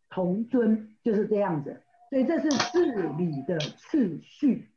[0.09, 1.83] 同尊，就是这样子。
[2.09, 4.69] 所以这是治理的次序。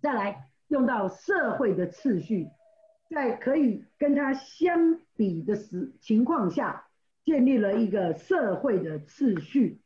[0.00, 2.48] 再来用到社会的次序，
[3.10, 6.84] 在可以跟它相比的时情况下。
[7.24, 9.82] 建立了一个社会的次序，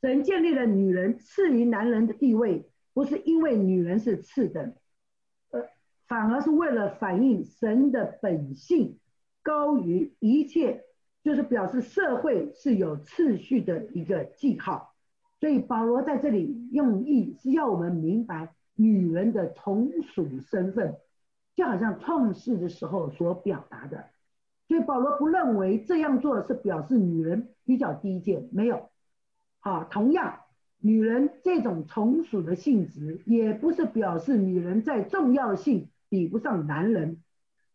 [0.00, 4.76] 神建立了女人次于男人的地位，不是因为女人是次等，
[5.50, 5.66] 呃，
[6.06, 9.00] 反而是为了反映神的本性
[9.42, 10.84] 高于一切，
[11.26, 14.94] 就是表示社会是有次序的一个记号。
[15.40, 20.94] 所以保罗在这里用意是要我们明白女人的从属身份，
[21.56, 24.04] 就好像创世的时候所表达的。
[24.68, 28.88] 所以保罗不认为这样做是表示女人比较低贱，没有。
[29.58, 30.42] 好，同样
[30.78, 37.20] 女人这种从属的性质，也不是表示女人在重要性比不上男人。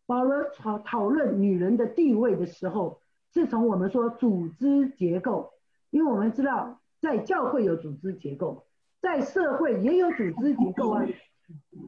[0.06, 3.01] 保罗讨讨论女人的地位的时候，
[3.32, 5.52] 是从我们说组织结构，
[5.90, 8.66] 因为我们知道在教会有组织结构，
[9.00, 11.04] 在社会也有组织结构啊。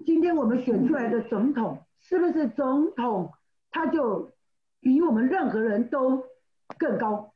[0.06, 3.32] 今天我们选出来的总统，是不是总统
[3.70, 4.32] 他就
[4.80, 6.24] 比我们任何人都
[6.78, 7.34] 更高？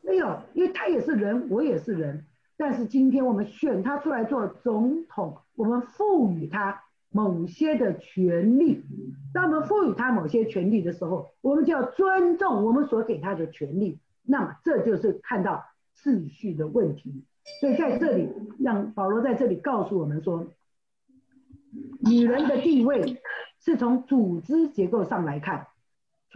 [0.00, 2.26] 没有，因为他也是人，我也是人。
[2.56, 6.84] 但是今天我们选他出来做总统，我们赋予他。
[7.10, 8.84] 某些的权利，
[9.32, 13.98] 当我们赋予他某些权利的时候，我们就要尊重我们所给他的权利。
[14.22, 15.64] 那么这就是看到
[15.96, 17.24] 秩序的问题。
[17.60, 18.28] 所以在这里，
[18.60, 20.46] 让保罗在这里告诉我们说，
[22.00, 23.22] 女人的地位
[23.58, 25.66] 是从组织结构上来看，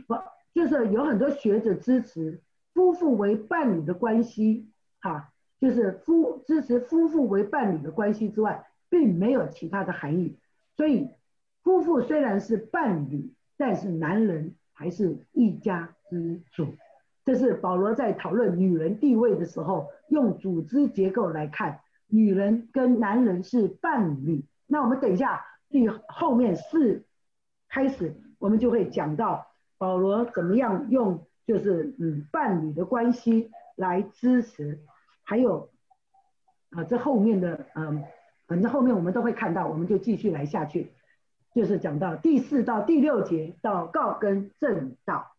[0.07, 0.15] 不
[0.55, 2.41] 就是有很多学者支持
[2.73, 5.31] 夫妇为伴侣的关系，哈，
[5.61, 10.39] 就是夫支持夫妇为伴侣的关系之外，并没有其他的含义。
[10.77, 11.11] 所以，
[11.63, 16.67] 夫妇虽然是伴侣，但是男人还是一家之主。
[17.25, 24.45] 这是保罗在讨论女人地位的时候，用组织结构来看，女人跟男人是伴侣。
[24.67, 27.05] 那我们等一下第后面四
[27.69, 29.47] 开始，我们就会讲到
[29.79, 34.81] 保罗怎么样用就是嗯伴侣的关系来支持，
[35.23, 35.71] 还有
[36.71, 38.03] 啊这后面的嗯。
[38.53, 40.93] 反正后面我们都会看到，我们就继续来下去，
[41.55, 45.33] 就是讲到第四到第六节，祷告跟正道。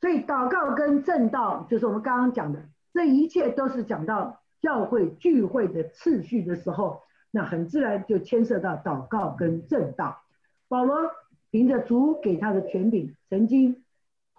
[0.00, 10.20] 所以祷告跟正道，就是我们刚刚讲的，这一切都是讲到教会聚会的次序的时候，那很自然就牵涉到祷告跟正道。
[10.66, 11.12] 保罗
[11.52, 13.84] 凭着主给他的权柄，曾经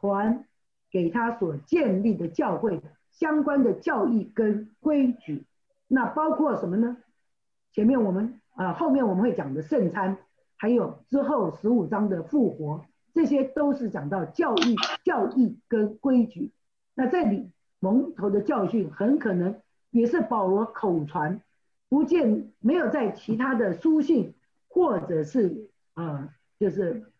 [0.02, 0.44] 传
[0.92, 5.46] 给他所建立的教会相关的教义跟规矩，
[5.88, 6.98] 那包括什么呢？
[7.74, 10.18] 前面我们啊，后面我们会讲的圣餐，
[10.56, 16.52] 还有之后十五章的复活，这些都是讲到教育、教义跟规矩。
[16.96, 21.40] 那这里蒙头的教训很可能也是保罗口传，
[21.88, 24.34] 不见没有在其他的书信
[24.68, 27.12] 或者是啊，就是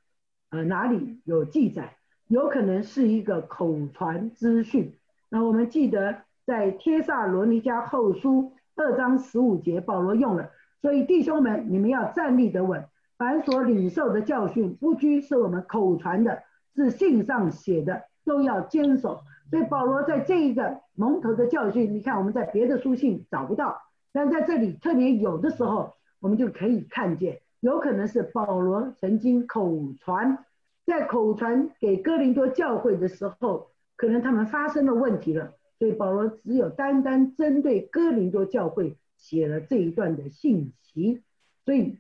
[0.50, 4.96] 呃哪里有记载，有可能是一个口传资讯。
[5.30, 8.54] 那我们记得在帖萨罗尼迦后书。
[8.78, 12.86] 二章十五节，保罗用了，所以弟兄们，你们要站立得稳。
[13.18, 16.44] 凡所领受的教训，不拘是我们口传的，
[16.76, 19.22] 是信上写的，都要坚守。
[19.50, 23.82] 所以保罗在这一个蒙头的教训，你看我们在别的书信找不到，
[24.14, 30.46] 但在这里特别有的时候，我们就可以看见，有可能是保罗曾经口传，
[30.86, 35.54] 在口传给哥林多教会的时候，可能他们发生了问题了。
[35.80, 41.22] 所以保罗只有单单针对哥林多教会写了这一段的信息，
[41.66, 42.00] 所以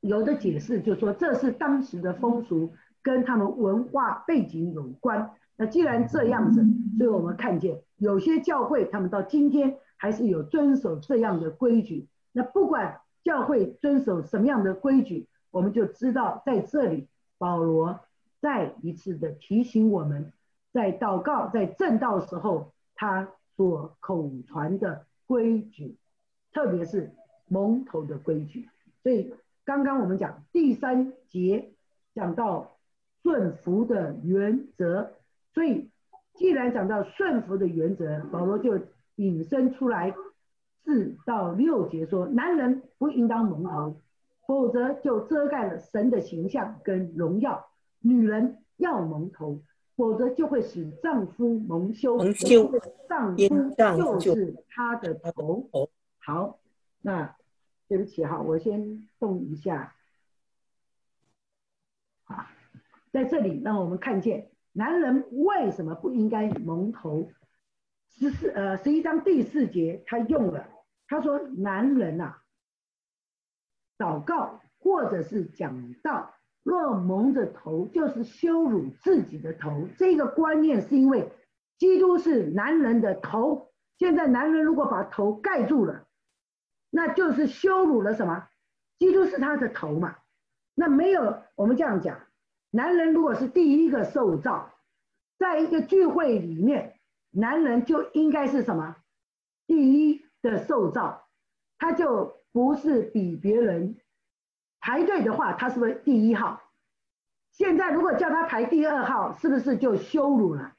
[0.00, 5.32] 有的解释就说这是当时的风俗跟他们文化背景有关。
[5.56, 6.64] 那既然这样子，
[6.96, 12.08] 所以我们看见有些教会他们到今天还是有遵守这样的规矩。
[12.32, 18.00] 那不管教会遵守什么样的规矩，我们就知道在这里保罗
[18.40, 20.32] 再一次的提醒我们，
[20.72, 22.72] 在祷告在正道时候。
[22.94, 25.96] 他所口传的规矩，
[26.52, 27.10] 特别是
[27.48, 28.68] 蒙头的规矩。
[29.02, 31.72] 所以刚刚我们讲第三节
[32.14, 32.76] 讲到
[33.22, 35.12] 顺服的原则，
[35.52, 35.90] 所以
[36.34, 38.80] 既然讲到顺服的原则，保罗就
[39.16, 40.14] 引申出来
[40.84, 43.96] 四到六节说：男人不应当蒙头，
[44.46, 47.66] 否则就遮盖了神的形象跟荣耀；
[48.00, 49.60] 女人要蒙头。
[49.96, 52.72] 否则就会使丈夫蒙羞，蒙羞，
[53.08, 53.36] 丈
[53.96, 55.68] 夫就是他的头。
[56.18, 56.58] 好，
[57.00, 57.36] 那
[57.86, 59.94] 对不起哈，我先动一下。
[62.24, 62.50] 啊，
[63.12, 67.30] 在这里让我们看见男人为什么不应该蒙头。
[68.08, 70.68] 十四呃十一章第四节他用了，
[71.06, 72.36] 他说男人呐，
[73.96, 76.33] 祷告或者是讲道。
[76.64, 79.86] 若蒙着头，就是羞辱自己的头。
[79.98, 81.30] 这个观念是因为
[81.78, 86.06] 基督是男人的头，现在男人如果把头盖住了，
[86.88, 88.48] 那就是羞辱了什么？
[88.98, 90.16] 基督是他的头嘛？
[90.74, 92.18] 那没有，我们这样讲，
[92.70, 94.72] 男人如果是第一个受造，
[95.38, 96.98] 在一个聚会里面，
[97.30, 98.96] 男人就应该是什么？
[99.66, 101.28] 第一的受造，
[101.76, 103.96] 他就不是比别人。
[104.84, 106.60] 排队的话，他是不是第一号？
[107.52, 110.74] 现在如果叫他排第二号，是不是就羞辱了？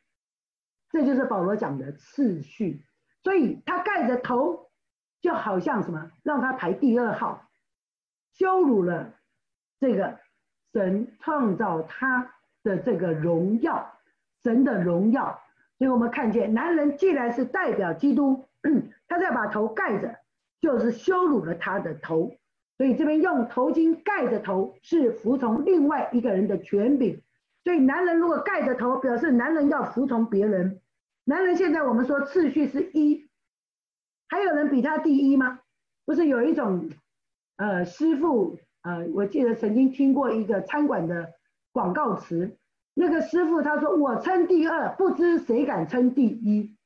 [0.92, 2.86] 这就是保罗讲的次序。
[3.24, 4.70] 所以他盖着头，
[5.22, 7.50] 就好像什么，让他排第二号，
[8.34, 9.16] 羞辱了
[9.80, 10.20] 这个
[10.72, 12.32] 神创造他
[12.62, 13.98] 的这个荣耀，
[14.44, 15.42] 神的荣耀。
[15.80, 18.46] 所以我们看见，男人既然是代表基督，
[19.08, 20.20] 他在把头盖着，
[20.62, 22.38] 就是羞辱了他的头。
[22.78, 27.22] 所以这边用头巾盖着头，是服从另外一个人的权柄。
[27.64, 30.82] 所以男人如果盖着头，表示男人要服从别人。
[31.24, 33.28] 男人现在我们说次序是一，
[34.28, 35.60] 还有人比他第一吗？
[36.06, 36.90] 不是有一种
[37.58, 41.32] 呃师傅呃，我记得曾经听过一个餐馆的
[41.72, 42.58] 广告词。
[42.94, 46.78] 那个师傅他说：“我称第二，不知谁敢称第一。”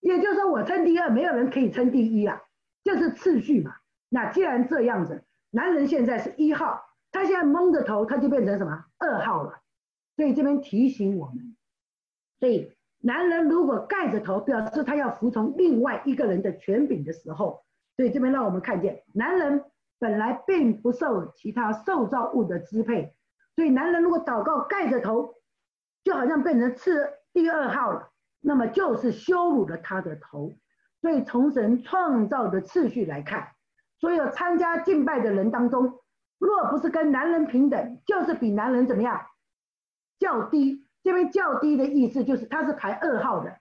[0.00, 2.42] 也就是说，我称第二，没有人可以称第一啊，
[2.84, 3.76] 就是次序嘛。
[4.08, 5.22] 那既然这样子，
[5.56, 9.62] 男人现在是一号，他现在蒙着头，他就变成什么二号了。
[10.14, 11.56] 所以这边提醒我们，
[12.38, 17.64] 所以男人如果盖着头，表示他要服从另外一个人的权柄的时候，
[17.96, 19.64] 所以这边让我们看见，男人
[19.98, 23.14] 本来并不受其他受造物的支配，
[23.54, 25.34] 所以男人如果祷告盖着头。
[26.04, 30.56] 就好像变成次第二号了，那么就是羞辱了他的头。
[31.00, 33.48] 所以从神创造的次序来看，
[33.98, 36.00] 所有参加敬拜的人当中，
[36.38, 39.26] 若不是跟男人平等，就是比男人怎么样
[40.18, 40.86] 较低。
[41.02, 43.60] 这边较低的意思就是他是排二号的，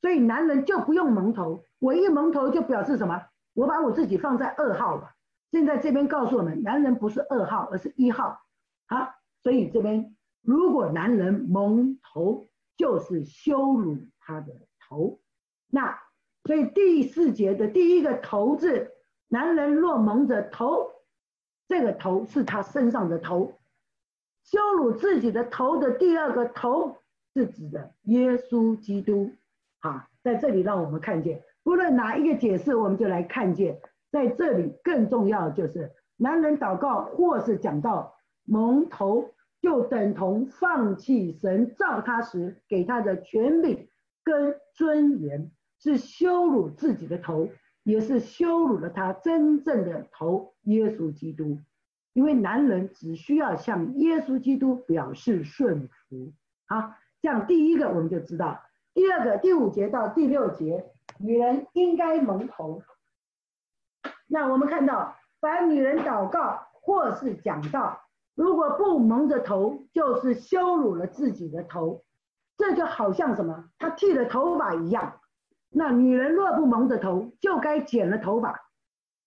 [0.00, 1.64] 所以男人就不用蒙头。
[1.78, 3.24] 我一蒙头就表示什么？
[3.54, 5.10] 我把我自己放在二号了。
[5.50, 8.40] 现在这边告诉我们，男人不是二号，而是一号。
[8.86, 10.14] 好，所以这边。
[10.42, 14.52] 如果男人蒙头，就是羞辱他的
[14.88, 15.20] 头。
[15.66, 15.98] 那
[16.44, 18.92] 所以第四节的第一个头字，
[19.28, 20.90] 男人若蒙着头，
[21.68, 23.52] 这个头是他身上的头，
[24.42, 26.96] 羞辱自己的头的第二个头
[27.34, 29.30] 是指的耶稣基督。
[29.80, 39.34] 啊，在这里让我们看见，不论哪一个解释，我们就来看见，在这里更重要的就是男人祷告或是讲到蒙头。
[39.60, 43.88] 就等同放弃神造他时给他的权柄
[44.22, 45.50] 跟尊严，
[45.80, 47.48] 是羞辱自己的头，
[47.88, 51.58] 也是羞辱了他真正的头耶稣基督。
[52.12, 56.34] 因为男人只需要向耶稣基督表示顺服。
[56.66, 58.60] 好，这样第一个我们就知道，
[58.92, 60.84] 第二个第五节到第六节，
[61.18, 62.82] 女人应该蒙头。
[64.26, 68.02] 那我们看到，凡女人祷告或是讲道。
[68.34, 72.04] 如果不蒙着头，就是羞辱了自己的头，
[72.58, 73.70] 这就好像什么？
[73.78, 75.17] 他剃了头发一样。
[75.70, 78.60] 那女人若不蒙着头，就该剪了头发。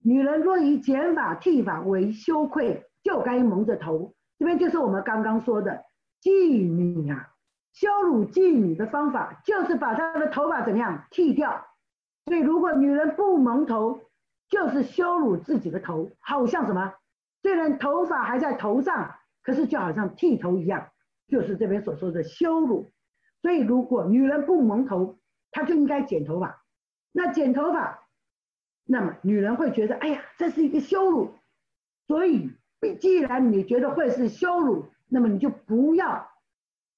[0.04, 4.16] 女人若以剪发、剃发为羞愧，就该蒙着头。
[4.40, 5.84] 这边就是我们刚刚说的
[6.22, 7.30] 妓女啊，
[7.74, 11.68] 羞辱妓女的方法就是把她的头发怎么样剃掉。
[12.26, 14.02] 所以如果女人不蒙头，
[14.50, 16.94] 就是羞辱自己的头，好像什么？
[17.44, 20.88] 虽然头发还在头上，可是就好像剃头一样，
[21.28, 22.88] 就是这边所说的羞辱。
[23.42, 25.18] 所以如果女人不蒙头，
[25.52, 26.64] 她就应该剪头发。
[27.12, 28.08] 那剪头发，
[28.86, 31.34] 那么女人会觉得，哎呀，这是一个羞辱。
[32.08, 32.50] 所以，
[33.00, 36.30] 既然你觉得会是羞辱，那么你就不要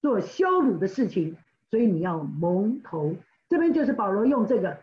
[0.02, 1.38] 做羞辱的事情。
[1.70, 3.16] 所以你要蒙头。
[3.50, 4.78] 这边就是保罗用这个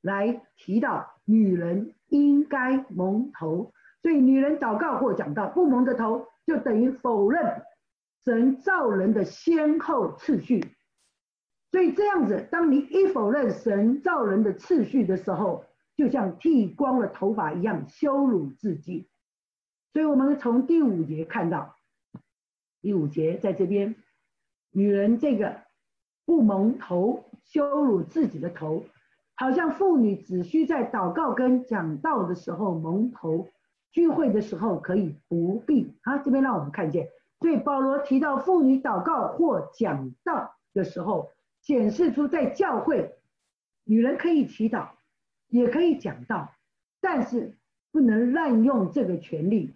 [0.00, 3.72] 来提到女人应该蒙头。
[4.02, 7.62] 所以，女人祷告或讲到不蒙着头，就等于否认
[8.24, 10.76] 神造人的先后次序。
[11.70, 15.64] 所以这样子，当你一否认神造人的次序的时候，
[15.96, 19.08] 就像剃光了头发一样羞辱自己。
[19.92, 21.74] 所以我们从第五节看到，
[22.80, 23.96] 第五节在这边，
[24.70, 25.56] 女人这个
[26.24, 28.84] 不蒙头，羞辱自己的头，
[29.34, 33.48] 好像妇女只需在祷告跟讲道的时候蒙头。
[33.90, 37.08] 聚会的时候可以不必啊，这边让我们看见，
[37.40, 41.30] 所以保罗提到妇女祷告或讲道的时候，
[41.68, 43.18] 显示出在教会，
[43.84, 44.92] 女人可以祈祷，
[45.48, 46.54] 也可以讲道，
[46.98, 47.58] 但是
[47.92, 49.74] 不能滥用这个权利。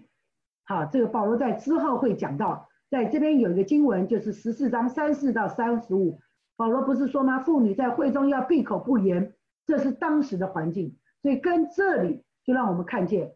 [0.64, 6.18] 好，这个保罗在之后会讲到，在这边有一个经文，就是十四章三四到三十五，
[6.56, 7.40] 保罗不是说吗？
[7.40, 9.34] 妇女在会中要闭口不言，
[9.66, 13.34] 这是当时的环境，所以跟这里就让我们看见。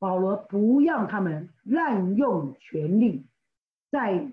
[0.00, 3.28] 保罗不让他们滥用权力，
[3.92, 4.32] 在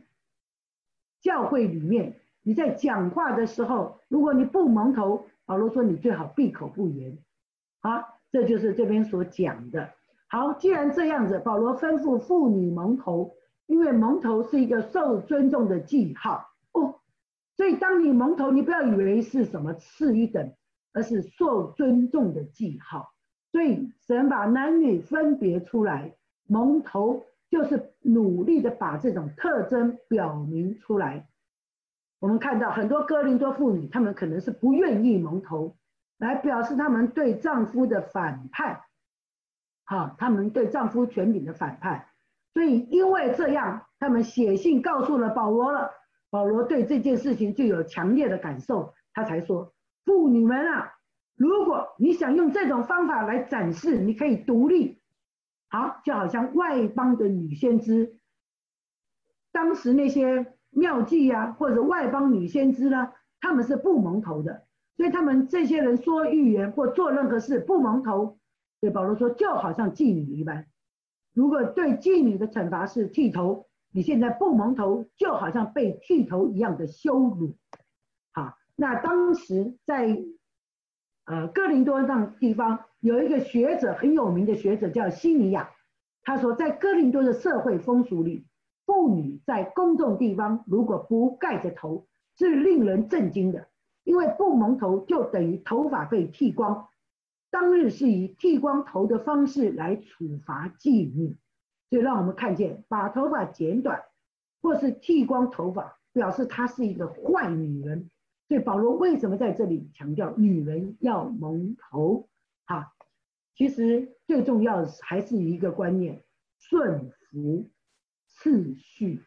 [1.19, 7.17] 教会里面，你在讲话的时候，如果你不蒙头，保罗说你最好闭口不言。
[7.81, 9.89] 好，这就是这边所讲的。
[10.27, 13.35] 好，既然这样子，保罗吩咐妇女蒙头，
[13.67, 16.99] 因为蒙头是一个受尊重的记号哦。
[17.57, 20.53] 所以当你蒙头，你不要以为是什么次一等，
[20.93, 23.11] 而是受尊重的记号。
[23.51, 26.15] 所以神把男女分别出来，
[26.47, 31.27] 蒙头就是努力的把这种特征表明出来。
[32.21, 35.75] 我们看到很多哥林多妇女，她们可能是不愿意蒙头，
[36.19, 38.81] 来表示她们对丈夫的反叛，
[39.85, 42.07] 好，她们对丈夫权柄的反叛。
[42.53, 45.91] 所以因为这样，他们写信告诉了保罗了。
[46.29, 49.73] 保罗对这件事情就有强烈的感受，他才说
[50.05, 50.93] ：“妇女们啊，
[51.35, 55.01] 如果你想用这种方法来展示，你可以独立。
[55.69, 58.19] 好，就好像外邦的女先知，
[59.51, 64.65] 当时那些妙计呀，或者外邦女先知呢，他们是不蒙头的，
[64.97, 68.39] 所以他们这些人说预言或做任何事不蒙头。
[68.79, 70.65] 对保罗说，就好像妓女一般。
[71.33, 77.57] 如果对妓女的惩罚是剃头。”你现在不蒙头，就好像被剃头一样的羞辱。
[78.31, 80.17] 好，那当时在
[81.25, 85.71] 呃哥林多那地方有一个学者很有名的学者叫西尼亚，
[86.23, 88.45] 他说在哥林多的社会风俗里，
[88.91, 93.69] 妇女在公众地方如果不盖着头是令人震惊的，
[94.03, 96.89] 因为不蒙头就等于头发被剃光。
[97.49, 101.37] 当日是以剃光头的方式来处罚妓女。
[101.89, 104.03] 就让我们看见，把头发剪短，
[104.61, 108.09] 或是剃光头发，表示她是一个坏女人。
[108.49, 112.27] 所以保罗为什么在这里强调女人要蒙头？
[112.65, 112.91] 哈，
[113.55, 116.25] 其实最重要的还是一个观念：
[116.59, 117.70] 顺服
[118.41, 119.23] 次序。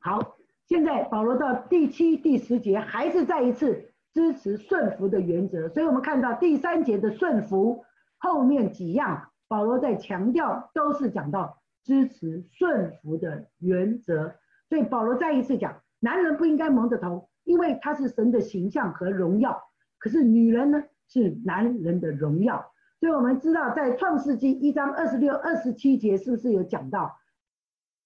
[0.00, 5.68] 好，现在保罗到第七、第十节，还是再一次支持顺服的原则。
[5.68, 7.84] 所以我们看到第三节的顺服
[8.18, 11.62] 后面几样，保罗在强调，都是讲到。
[11.84, 14.34] 支持顺服的原则，
[14.68, 19.62] 所以保罗再一次讲，男人不应该蒙着头，因为他是神的形象和荣耀。
[20.00, 22.72] 可是女人呢，是男人的荣耀。
[22.98, 27.16] 所以我们知道，在创世纪一章二十六、二十七节，是不是有讲到，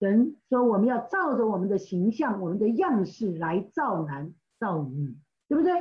[0.00, 5.14] 神说我们要照着我们的形象、我们的样式来造男造女，
[5.46, 5.74] 对不对？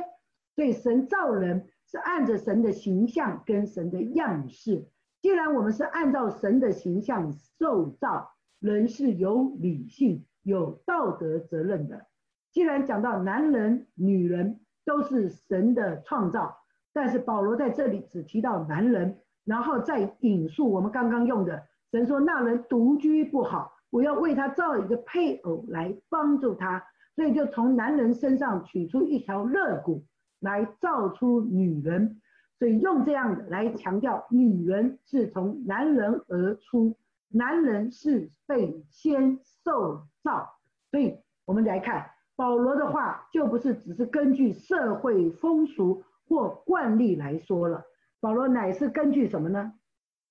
[0.54, 4.86] 所以神造人是按着神的形象跟神的样式。
[5.22, 12.06] 既然我们是按照神的形象受造，人是有理性、有道德责任的。
[12.52, 16.58] 既然讲到男人、女人都是神的创造，
[16.92, 26.84] 但是保罗在这里只提到男人，然后再引述我们刚刚用的神说：“那人独居不好，我要为他造一个配偶来帮助他。”
[27.16, 30.04] 所以就从男人身上取出一条肋骨
[30.38, 32.20] 来造出女人。
[32.58, 36.96] 所以用这样的来强调，女人是从男人而出，
[37.28, 40.58] 男人是被先受造。
[40.90, 47.84] 所以我们来看保罗的话，就不是只是根据社会风俗或惯例来说了，
[48.20, 49.72] 保罗乃是根据什么呢？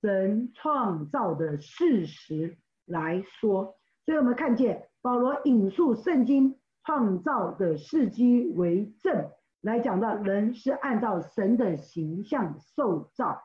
[0.02, 2.58] 神创造的事实
[2.90, 3.78] 来说。
[4.04, 9.32] 所以我们看见保罗引述圣经创造的事迹为证。
[9.62, 13.44] 来讲到人是按照神的形象受造，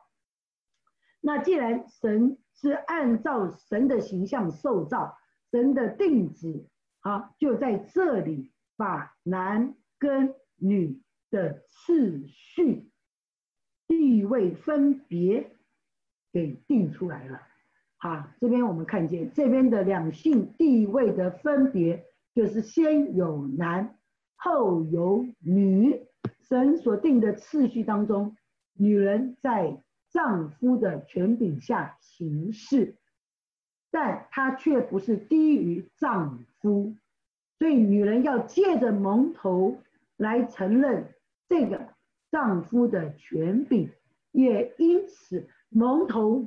[1.19, 5.17] 那既然神是按照神的形象受造，
[5.51, 6.69] 神的定旨
[7.01, 12.89] 啊，就在这里把男跟女的次序、
[13.85, 15.51] 地位分别
[16.31, 17.41] 给定出来了。
[18.05, 23.97] 啊，这边我们看见这边的两性地位的分别，就是先有男。
[24.35, 26.05] 后有女，
[26.41, 28.37] 神所定的次序当中，
[28.73, 29.81] 女人在
[30.11, 32.95] 丈夫的权柄下行事，
[33.89, 36.93] 但她却不是低于丈夫，
[37.57, 39.77] 所以女人要借着蒙头
[40.15, 41.15] 来承认
[41.49, 41.87] 这个
[42.29, 43.89] 丈夫的权柄，
[44.31, 46.45] 也因此蒙头，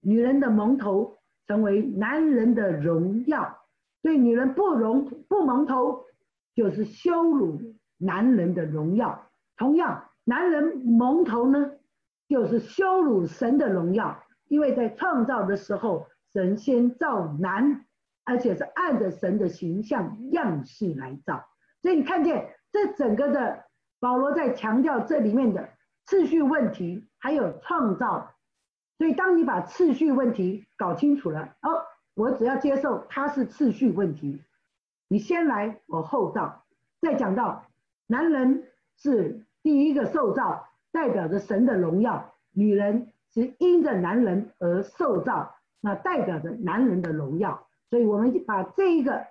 [0.00, 3.58] 女人的蒙头成为男人的荣耀，
[4.02, 6.04] 对女人不容不蒙头。
[6.54, 7.60] 就是羞辱
[7.98, 9.30] 男人的荣耀。
[9.56, 11.70] 同样，男人蒙头呢，
[12.26, 14.24] 就是羞辱神的荣耀。
[14.48, 17.84] 因为在创造的时候，神先造男，
[18.24, 21.44] 而且是按着神的形象样式来造。
[21.80, 23.66] 所以你看见这整个的
[24.00, 25.68] 保罗在强调这里面的
[26.06, 28.34] 次序问题，还有创造。
[28.98, 34.42] 所以当你把次序问题搞清楚了，哦，我只要接受它是次序问题。
[35.06, 36.64] 你先来，我后到，
[37.00, 37.64] 再讲到
[38.06, 38.64] 男人
[38.96, 47.68] 是第一个受造，代表着神的荣耀；女人是因着男人而受造，那代表着男人的荣耀。
[47.90, 49.26] 所以，我们把这一个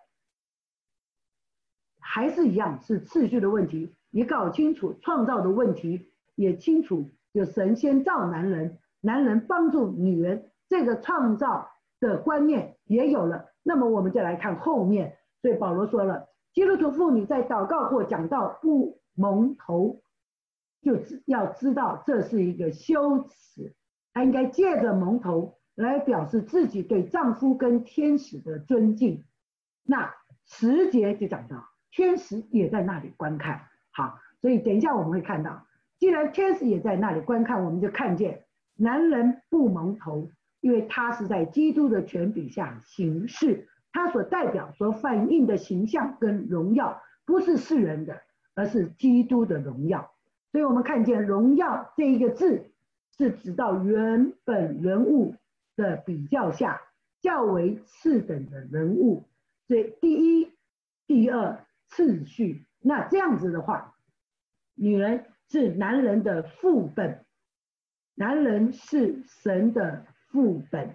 [1.99, 11.69] 还是一样是次序的问题，你搞清楚创造的问题，也清楚，就神仙造男人，男人帮助女人，这个创造
[11.99, 13.45] 的观念也有了。
[13.63, 20.01] 那么我们就来看后面，所以保罗说了，基督徒妇女在祷告或讲到不蒙头，
[20.81, 23.75] 就要知道这是一个羞耻，
[24.13, 29.23] 她应该借着蒙头来表示自己对丈夫跟天使的尊敬。
[29.83, 30.13] 那
[30.45, 33.67] 时节就讲到，天使也在那里观看。
[33.91, 35.65] 好，所以等一下我们会看到，
[35.99, 38.45] 既然天使也在那里观看，我们就看见
[38.77, 40.31] 男人不蒙头。
[40.59, 48.23] 因为他是在基督的权柄下行事，他所代表、所反映的形象跟荣耀，不是世人的，
[48.55, 50.11] 而是基督的荣耀。
[50.51, 52.71] 所以，我们看见“荣耀”这一个字，
[53.15, 55.35] 是指到原本人物
[55.75, 56.81] 的比较下
[57.21, 59.25] 较为次等的人物。
[59.67, 60.51] 所以，第一、
[61.05, 62.65] 第二次序。
[62.81, 63.93] 那这样子的话，
[64.73, 67.23] 女人是男人的副本，
[68.17, 70.05] 男人是神的。
[70.29, 70.93] 副本，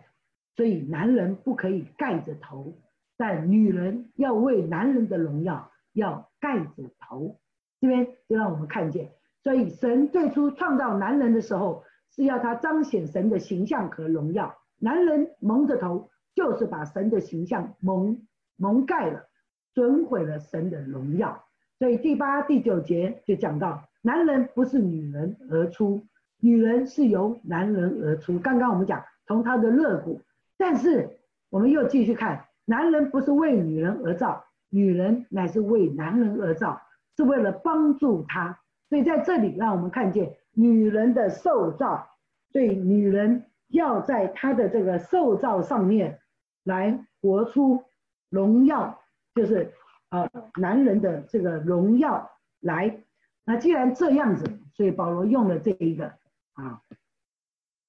[0.56, 2.74] 所以男人不可以盖着头，
[3.16, 7.40] 但女人要为男人的荣耀要盖着头。
[7.80, 9.10] 这边就让我们看见，
[9.42, 11.82] 所以神最初创造男人的时候，
[12.14, 14.54] 是要他彰显神的形象和荣耀。
[14.78, 19.30] 男人蒙着头，就是把神的形象蒙蒙盖了，
[19.74, 21.42] 损毁了神的荣耀。
[21.78, 26.06] 所以第八、第九节就讲到，男人不是女人而出，
[26.42, 28.38] 女人是由男人而出。
[28.38, 29.02] 刚刚我们讲。
[29.24, 30.20] 从他的肋骨，
[30.58, 36.82] 但是我们又继续看，男人不是为女人而造，女人乃是为男人而造，
[37.16, 38.58] 是为了帮助他。
[38.88, 42.08] 所以在这里让我们看见女人的受造，
[42.52, 46.18] 对女人要在她的这个受造上面
[46.64, 47.84] 来活出
[48.28, 49.00] 荣耀，
[49.36, 49.72] 就是
[50.10, 52.28] 呃男人的这个荣耀
[52.60, 52.98] 来。
[53.44, 56.12] 那既然这样子，所以保罗用了这一个
[56.54, 56.82] 啊，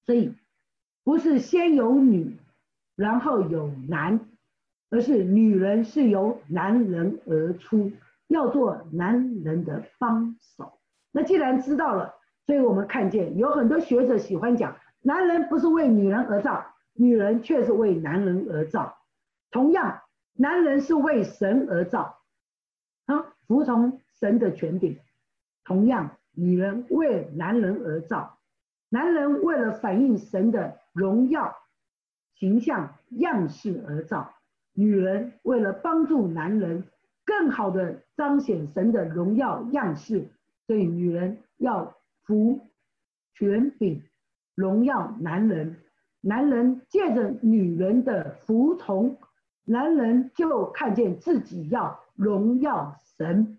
[0.04, 0.34] 所以。
[1.06, 2.38] 不是先有女，
[2.96, 4.20] 然后有男，
[4.88, 7.92] 而是女人是由男人而出，
[8.26, 10.78] 要做男人的帮手。
[11.12, 12.14] 那既然知道了，
[12.46, 18.96] 所以我们看见有很多学者喜欢讲，男人不是为女人而造，女人却是为男人而造。
[19.50, 20.00] 同样，
[20.32, 22.18] 男人是为神而造，
[23.04, 24.98] 啊，服从神的权柄。
[25.64, 28.38] 同样，女人为男人而造，
[28.94, 30.78] 男人为了反映神的。
[30.94, 31.56] 荣耀、
[32.36, 34.32] 形象、样式而造。
[34.74, 36.84] 女人为了帮助男人
[37.26, 40.30] 更好的彰显神的荣耀样式，
[40.68, 42.60] 所以女人要服
[43.34, 44.04] 权柄，
[44.54, 45.78] 荣耀男人。
[46.20, 49.18] 男人借着女人的服从，
[49.64, 53.58] 男人就看见自己要荣耀神。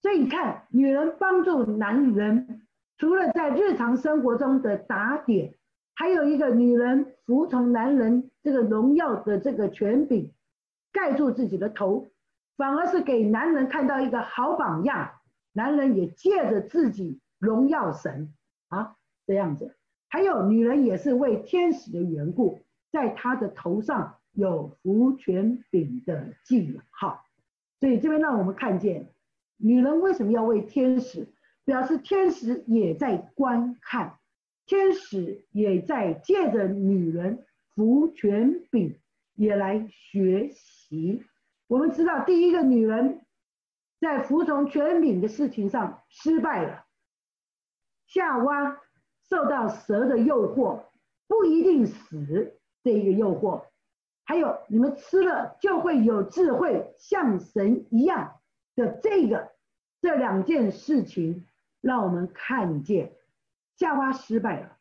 [0.00, 2.61] 所以你看，女人帮助男人，
[3.02, 5.54] 除了在日常生活中的打点。
[5.92, 10.30] 还有一个女人服从男人这个荣耀的这个权柄，
[10.92, 12.06] 盖住自己的头，
[12.56, 15.10] 反而是给男人看到一个好榜样。
[15.52, 18.32] 男人也借着自己荣耀神
[18.68, 18.94] 啊，
[19.26, 19.74] 这样子。
[20.08, 22.60] 还有女人也是为天使的缘故，
[22.92, 27.24] 在她的头上有福权柄的记号。
[27.80, 29.08] 所以这边让我们看见，
[29.56, 31.26] 女人为什么要为天使，
[31.64, 34.18] 表示天使也在观看。
[34.64, 37.44] 天使也在借着女人
[37.74, 38.98] 服权柄，
[39.34, 41.24] 也来学习。
[41.66, 43.26] 我们知道，第一个女人
[44.00, 46.84] 在服从权柄的事情上失败了。
[48.06, 48.80] 夏娃
[49.28, 50.84] 受到蛇的诱惑，
[51.26, 53.64] 不一定死这一个诱惑。
[54.24, 58.36] 还有，你们吃了就会有智慧，像神一样
[58.76, 59.50] 的这个
[60.00, 61.46] 这两件事情，
[61.82, 63.12] 让我们看见。
[63.76, 64.78] 夏娃失败了，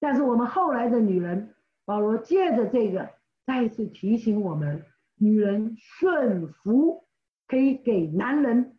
[0.00, 3.10] 但是我们后来的女人，保罗借着这个
[3.46, 4.84] 再次提醒我们：
[5.16, 7.04] 女人顺服
[7.46, 8.78] 可以给男人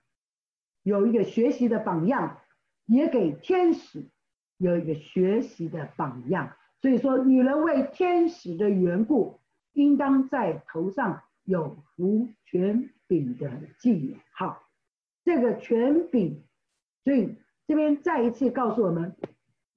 [0.81, 2.39] 有一个学习的榜样，
[2.85, 4.09] 也给天使
[4.57, 6.55] 有一个学习的榜样。
[6.81, 9.39] 所以说，女人为天使的缘故，
[9.71, 13.49] 应当在头上有服权柄的
[13.79, 14.61] 记号。
[15.23, 16.43] 这个权柄，
[17.05, 17.37] 所以
[17.73, 19.15] 这边再一次告诉我们。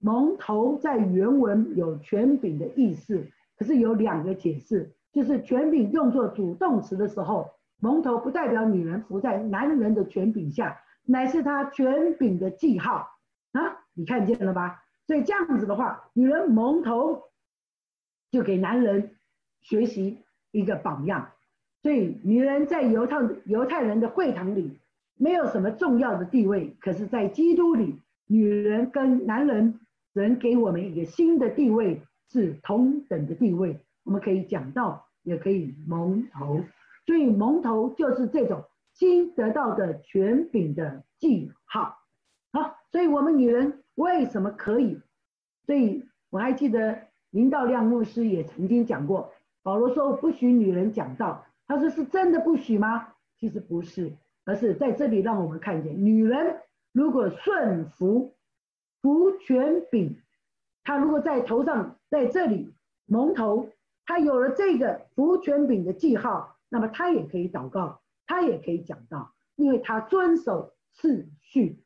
[0.01, 3.27] 蒙头在原文有权柄的意思，
[3.57, 13.09] 可是有两个解释，就是权柄用作主动词的时候，蒙头不代表女人服在男人的权柄下，乃是他权柄的记号
[13.53, 14.85] 啊，你看见了吧？
[15.07, 17.23] 所以这样子的话，女人蒙头
[18.31, 19.13] 就给男人
[19.63, 20.19] 学习
[20.51, 21.31] 一个榜样。
[21.81, 23.17] 所以女人在犹太
[23.47, 24.79] 犹太人的会堂里
[25.17, 28.01] 没有什么重要的地位，可是在基督里。
[28.29, 29.79] 女人跟男人，
[30.13, 33.79] 人给我们一个新的地位，是同等的地位。
[34.03, 36.61] 我们可以讲到，也可以蒙头，
[37.07, 41.99] 所以蒙头就是这种新得到的权柄的记号。
[42.53, 45.01] 好，所以我们女人为什么可以？
[45.65, 53.07] 所以我还记得林道亮牧师也曾经讲过，保罗说不许女人讲道，他说是真的不许吗？
[53.39, 54.13] 其实不是，
[54.47, 58.35] 而是在这里让我们看见，女人如果顺服
[59.03, 60.17] 服权柄，
[60.83, 62.73] 她如果在头上在这里
[63.05, 63.69] 蒙头，
[64.07, 71.83] 她有了这个服权柄的记号，那么她也可以祷告，她也可以讲道，因为她遵守次序。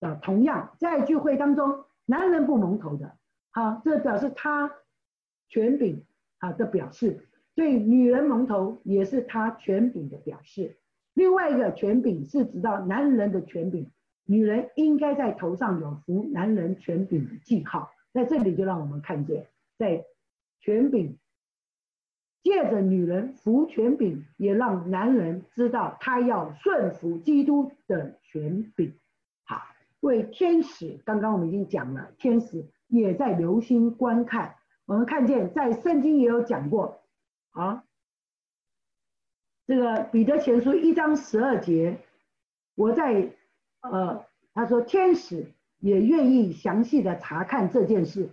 [0.00, 3.16] 啊同样在聚会当中，男人不蒙头的，
[3.52, 4.70] 好，这表示他
[5.48, 6.04] 权柄
[6.38, 10.76] 啊的表示，对女人蒙头也是他权柄的表示。
[11.14, 13.90] 另外一个权柄是指到男人的权柄，
[14.24, 19.46] 女人应该在头上有服男人权柄的记号，在这里就让我们看见，
[19.78, 20.04] 在
[20.60, 21.18] 权柄
[22.42, 28.94] 借着女人服权柄，也让男人知道他要顺服基督的权柄。
[29.44, 29.62] 好，
[30.00, 34.54] 为天使，刚刚我们已经讲了，天使也在留心观看。
[34.86, 37.02] 我们看见在圣经也有讲过，
[37.50, 37.84] 啊。
[39.66, 41.98] 这个彼得前书一章十二节，
[42.74, 43.30] 我在
[43.80, 45.46] 呃，他说天使
[45.78, 48.28] 也愿意详细的查看这件事，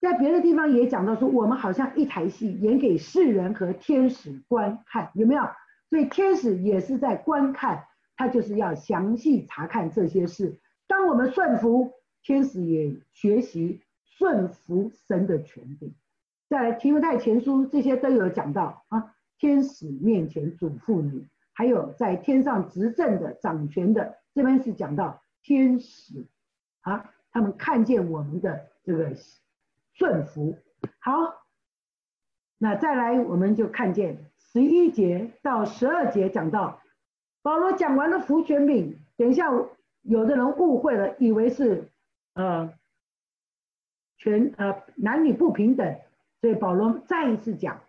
[0.00, 5.42] 在别的地方也讲到说，我们好像一台戏演给世人和天使观看，有没有？
[5.88, 7.84] 所以天使也是在观看，
[8.16, 10.60] 他就是要详细查看这些事。
[10.86, 11.92] 当我们顺服，
[12.22, 15.94] 天使也学习顺服神的权柄。
[16.48, 19.13] 在提摩太前书这些都有讲到啊。
[19.38, 26.26] 天使面前嘱咐你，还有在天上执政的掌权的，这边是讲到天使
[26.80, 29.12] 啊，他们看见我们的这个
[29.92, 30.56] 顺服。
[30.98, 31.12] 好，
[32.58, 36.80] 那再来我们就看见十一节到十二节讲到
[37.42, 39.50] 保罗讲完了福权柄，等一下
[40.02, 41.88] 有的人误会了，以为是
[42.34, 42.72] 呃
[44.16, 46.00] 全呃男女不平等，
[46.40, 47.80] 所以保罗再一次讲。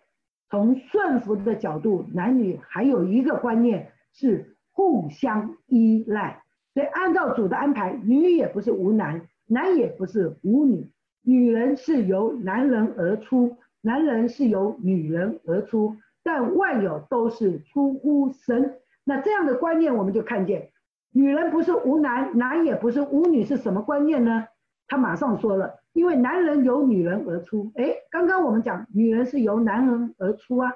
[0.48, 6.42] 从顺服的角度，男女还有一个观念是互相依赖。
[6.74, 10.90] 所以按照主的安排，女也不是无男，男也不是无女。
[11.22, 18.76] 女人是由男人而出，男人是由女人而出，但万有都是出乎神。
[19.04, 20.70] 那这样的观念，我们就看见，
[21.12, 24.46] 女人不是无男，男也不是无女，是什么观念呢？
[24.86, 25.80] 他马上说了。
[25.92, 30.70] 因为男人由女人而出，哎，刚刚我们讲女人是由男人而出啊，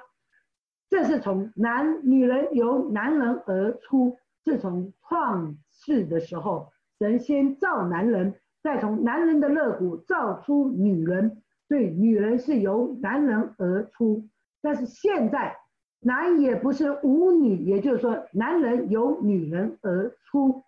[0.89, 8.33] 这是从男女人由男人而出，是从创世的时候，神先造男人，
[8.63, 14.27] 再从男人的肋骨造出女人，对，女人是由男人而出，
[14.59, 15.55] 但是现在
[15.99, 20.63] 男也不是无女，也就是说男人由女人而出，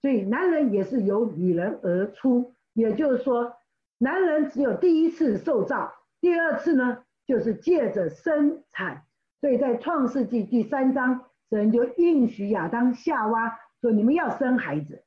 [0.00, 3.54] 所以男人也是由女人而出，也就是说。
[3.98, 9.04] 男人只有第一次受造，第二次呢，就是借着生产。
[9.40, 15.04] 所以在创世纪第三章，神就应许亚当、夏娃说：“你们要生孩子，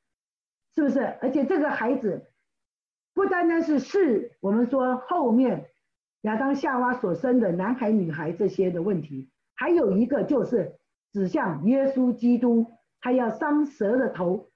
[0.74, 1.00] 是不是？
[1.20, 2.30] 而且这个孩子
[3.12, 5.66] 不单单是是我们说后面
[6.22, 10.78] 亚当、夏娃所生的男孩、女孩这些的问题，还有一个就是
[11.12, 12.64] 指向耶稣基督，
[13.02, 14.48] 他要伤蛇的头，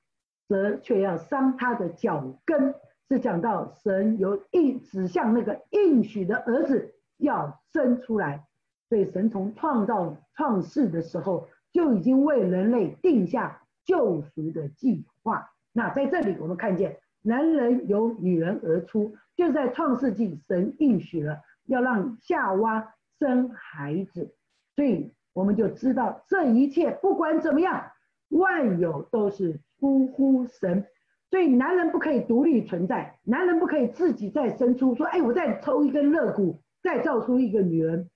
[0.48, 2.74] 蛇却要伤他的脚跟。”
[3.10, 8.46] 是讲到神有应指向那个应许的儿子要生出来，
[8.88, 15.50] 所以神从创造创世的时候就已经为人类定下救赎的计划。
[15.72, 24.36] 那在这里我们看见男人由女人而出，就在创世纪神应许了要让夏娃生孩子，
[24.76, 27.90] 所以我们就知道这一切不管怎么样，
[28.28, 30.86] 万有都是出乎神。
[31.30, 38.10] 所以男人不可以独立存在，男人不可以自己再生出说，哎，我再抽一根肋骨，再造出一个女人。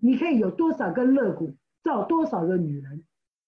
[0.00, 1.52] 你可以有多少根肋骨，
[1.82, 3.02] 造多少个女人？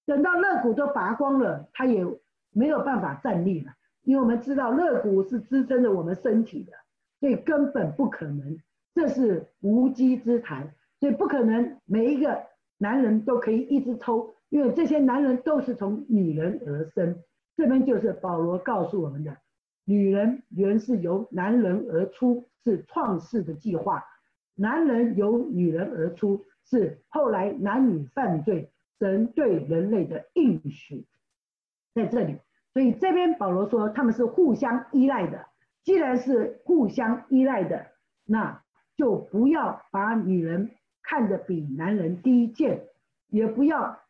[0.05, 2.05] 等到肋骨都拔光了，他也
[2.53, 6.73] 没有办法站立了，因为我们知道肋骨是支撑着我们身体的，
[7.21, 8.59] 所以根本不可能，
[8.93, 10.75] 这是无稽之谈。
[10.99, 12.43] 所以不可能每一个
[12.79, 17.17] 男人都可以一直抽，因为这些男人都是从女人而生。
[17.63, 19.37] 这边就是保罗告诉我们的：
[19.85, 24.03] 女人原是由男人而出，是创世的计划；
[24.57, 31.07] 男人由女人而出，是后来男女犯罪神对人类的应许。
[31.95, 32.39] 在这里，
[32.73, 35.47] 所以这边保罗说他们是互相依赖的。
[35.85, 37.87] 既然是互相依赖的，
[38.25, 38.65] 那
[38.97, 42.89] 就不要把女人看得比男人低贱，
[43.29, 44.01] 也不要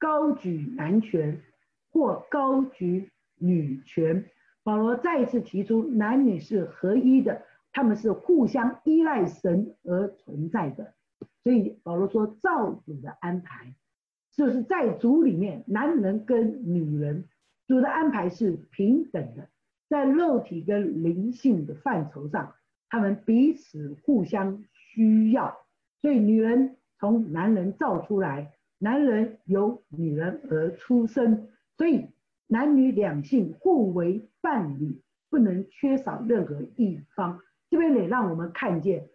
[0.00, 1.40] 高举男权
[1.90, 4.24] 或高举女权。
[4.62, 10.94] 保罗再一次提出，男女是合一的，他们是互相依赖神而存在的。
[11.42, 13.74] 所以保罗说，造主的安排
[14.32, 17.24] 就是在主里面，男人跟女人，
[17.66, 19.48] 主的安排是平等的。
[19.88, 22.54] 在肉体跟灵性的范畴上，
[22.88, 25.56] 他们彼此互相需要，
[26.00, 31.48] 所以女人从男人造出来，男人由女人而出生，
[31.80, 32.08] 所以
[32.46, 35.00] 男女两性互为伴侣，
[35.30, 37.40] 不能缺少任何一方。
[37.70, 39.08] 这边也让我们看见，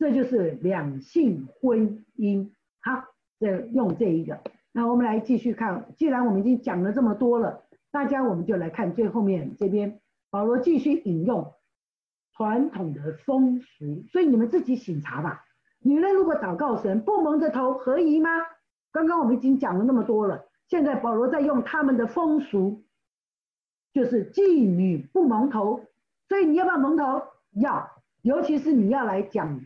[0.00, 2.50] 这就是两性婚姻。
[2.80, 3.04] 好，
[3.38, 4.40] 这用这一个，
[4.72, 5.94] 那我们来继续看。
[5.96, 7.62] 既然我们已经讲了这么多了，
[7.92, 10.00] 大家我们就来看最后面这边。
[10.28, 11.52] 保罗继续引用
[12.32, 15.44] 传统的风俗，所以你们自己醒察吧。
[15.78, 18.30] 女人如果祷告神不蒙着头，合宜吗？
[18.90, 22.84] 刚刚我们已经讲了那么多了，现在保罗在用他们的风俗，
[23.92, 25.84] 就是妓女不蒙头，
[26.28, 27.22] 所以你要不要蒙头？
[27.50, 27.90] 要，
[28.22, 29.60] 尤其是你要来讲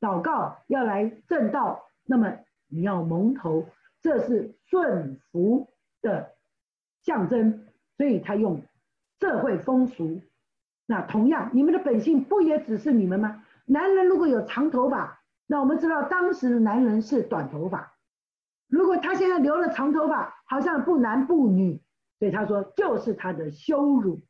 [0.00, 2.38] 祷告，要来正道，那么
[2.68, 3.66] 你要蒙头，
[4.02, 5.68] 这是顺服
[6.02, 6.32] 的
[7.02, 8.62] 象征，所以他用。
[9.18, 10.20] 社会风俗，
[10.84, 13.42] 那同样，你们的本性不也只是你们吗？
[13.64, 17.95] 男人如果有长头发，那我们知道当时的男人是短头发。
[18.68, 21.80] 如果他现在留了长头发，好像不男不女，
[22.18, 24.20] 所以他说就是他的羞辱。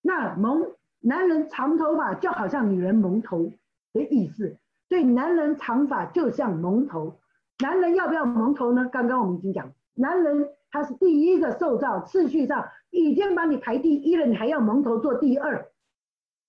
[0.00, 3.52] 那蒙男人长头发就好像女人蒙头
[3.92, 4.56] 的意思，
[4.88, 7.18] 所以男人长发就像蒙头。
[7.62, 8.88] 男人要不要蒙头呢？
[8.90, 12.68] 刚刚我们已经讲，男人他是第一个受造次序上。
[12.94, 15.66] 已经把你排第一了，你还要蒙头做第二，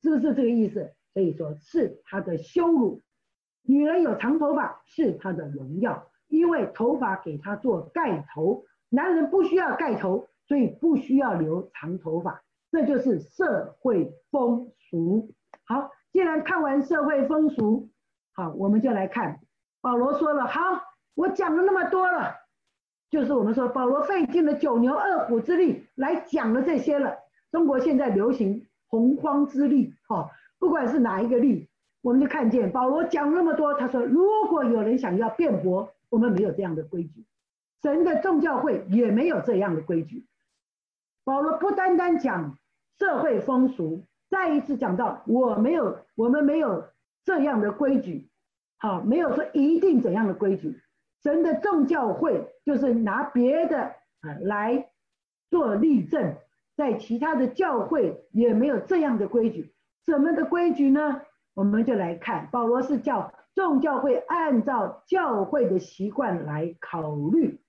[0.02, 0.92] 是不是这个意思？
[1.14, 3.00] 所以说是他的羞辱。
[3.62, 6.06] 女人有长头发是她的荣耀，
[6.38, 8.66] 因为头发给他做盖头。
[8.90, 12.44] 男人不需要盖头，所以不需要留长头发。
[12.72, 15.32] 这就是社会风俗。
[15.66, 17.90] 好，既然看完社会风俗，
[18.34, 19.40] 好，我们就来看
[19.82, 20.46] 保罗说了。
[20.48, 20.60] 好，
[21.16, 22.36] 我讲了那么多了。
[23.10, 27.16] 就是我们说保罗费尽了九牛二虎之力来讲了这些了。
[27.52, 31.70] 中国现在流行洪荒之力，哈，不管是哪一个力，
[32.02, 33.76] 我们就看见保罗讲那么多。
[33.76, 37.26] 他说，如果有人想要辩驳，我们没有这样的规矩，
[37.82, 40.28] 神的众教会也没有这样的规矩。
[41.24, 42.60] 保罗不单单讲
[43.00, 46.88] 社会风俗，再一次讲到我没有，我们没有
[47.26, 48.30] 这样的规矩，
[48.78, 50.80] 好，没有说一定怎样的规矩。
[51.24, 53.82] 神的众教会就是拿别的
[54.22, 54.92] 啊来
[55.50, 56.36] 做例证，
[56.76, 59.74] 在其他的教会也没有这样的规矩。
[60.06, 61.24] 什么的规矩呢？
[61.56, 67.60] 我们就来看，保罗是叫众教会按照教会的习惯来考虑。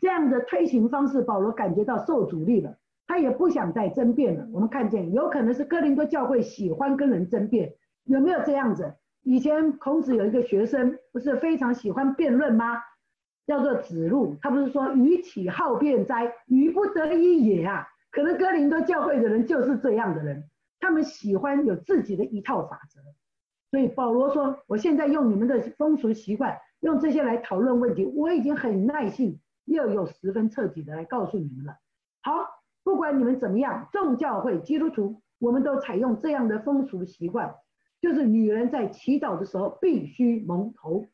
[0.00, 4.48] 这样的推行方式，保罗感觉到受阻力了，他也不想再争辩了。
[4.52, 8.94] 我们看见，有可能是哥林多教会喜欢跟人争辩，有没有这样子？
[9.22, 12.82] 以前孔子有一个学生，不是非常喜欢辩论吗？
[13.46, 16.32] 叫做子路，他不是说予岂好辩哉？
[16.46, 17.86] 予不得已也啊。
[18.10, 20.48] 可能哥林多教会的人就是这样的人，
[20.78, 23.00] 他们喜欢有自己的一套法则。
[23.70, 31.76] 所以保罗说，我现在用你们的风俗习惯，用这些来讨论问题，我已经很耐心，又有十分彻底的来告诉你们了。
[32.22, 32.32] 好，
[32.82, 37.54] 不管你们怎么样，众教会基督徒，我们都采用这样的风俗习惯。
[38.00, 41.06] 就是女人在祈祷的时候必须蒙头。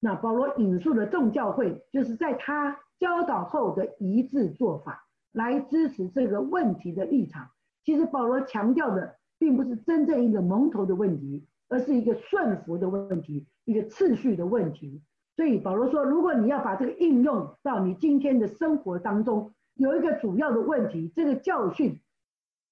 [0.00, 7.50] 那保罗引述的众教会，就是在他教导后的一致做法，来支持这个问题的立场。
[7.84, 15.02] 其实保罗强调的，并不是真正一个蒙头的问题，而是一个顺服的问题，一个次序的问题。
[15.36, 22.00] 所以保罗说，如果你要把这个应用到你今天的生活当中，有一个主要的问题，这个教训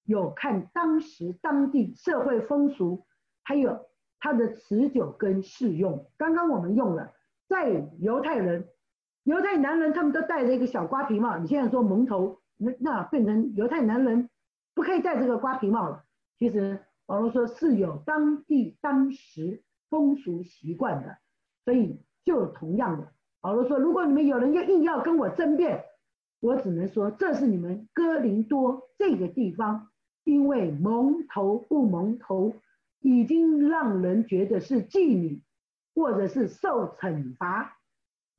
[0.03, 3.05] 有看当时当地社会风俗。
[3.49, 3.85] 还有
[4.19, 7.13] 它的持久跟适用，刚刚我们用了，
[7.47, 8.67] 在犹太人、
[9.23, 11.37] 犹太男人，他们都戴着一个小瓜皮帽。
[11.37, 14.29] 你现在说蒙头，那那变成犹太男人
[14.75, 16.03] 不可以戴这个瓜皮帽了。
[16.37, 16.77] 其实
[17.07, 21.17] 保罗说是有当地当时风俗习惯的，
[21.65, 25.85] 所以就同样的，保罗说，如果你们有人要硬要跟我争辩，
[26.39, 29.89] 我只能说这是你们哥林多这个地方，
[30.23, 32.53] 因为蒙头不蒙头。
[32.99, 35.41] 已经让人觉得是妓女，
[35.93, 37.77] 或者是受惩罚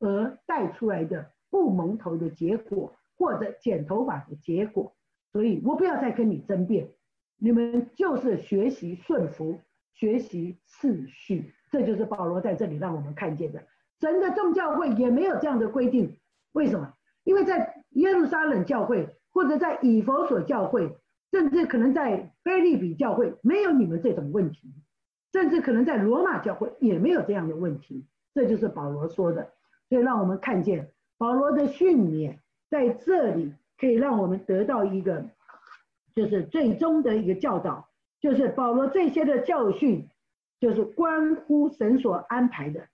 [0.01, 4.93] 而带出来的不蒙头的结果，或者剪头发的结果。
[5.33, 6.91] 所以我不要再跟你争辩，
[7.39, 9.61] 你们就是学习顺服，
[9.95, 13.63] 学习次序，这就是保罗在这里让我们看见的。
[14.01, 16.19] 神的众教会也没有这样的规定，
[16.53, 16.93] 为什么？
[17.25, 20.97] 因为在耶路撒冷教会，或者在以弗所教会，
[21.31, 24.73] 甚至可能在菲利比教会，没有你们这种问题，
[25.33, 28.07] 甚至可能在罗马教会也没有这样的问题。
[28.35, 29.53] 这就是保罗说的，
[29.89, 35.25] 所以让我们看见保罗的训练在这里可以让我们得到一个，
[36.19, 37.89] 就是最终的一个教导，
[38.21, 40.09] 就是保罗这些的教训，
[40.59, 42.89] 就是关乎神所安排的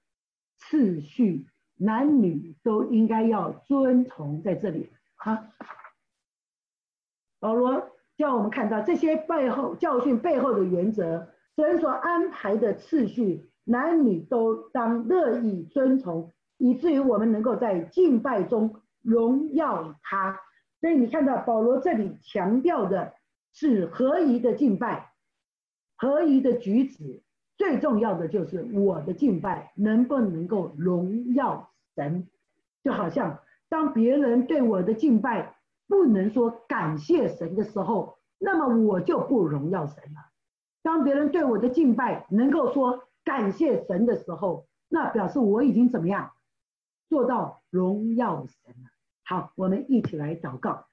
[0.58, 1.46] 次序。
[1.78, 5.48] 男女都应该要遵从在这里哈。
[7.40, 20.38] 保罗叫我们看到这些背后教训背后的原则，神所安排的次序，男女都当乐意遵从，以至于我们能够在敬拜中荣耀他。
[20.85, 23.14] 所以你看到保罗这里强调的
[23.55, 25.14] 是合宜的敬拜，
[25.97, 27.22] 合宜的举止。
[27.57, 32.28] 最重要的就是我的敬拜能不能够荣耀神，
[32.82, 33.39] 就好像
[33.70, 35.57] 当别人对我的敬拜
[35.89, 40.20] 不能说感谢神的时候，那么我就不荣耀神了。
[40.82, 46.32] 当别人对我的敬拜能够说感谢神的时候，那表示我已经怎么样
[47.09, 48.91] 做到荣耀神了。
[49.24, 50.86] 好，我们一起来祷告。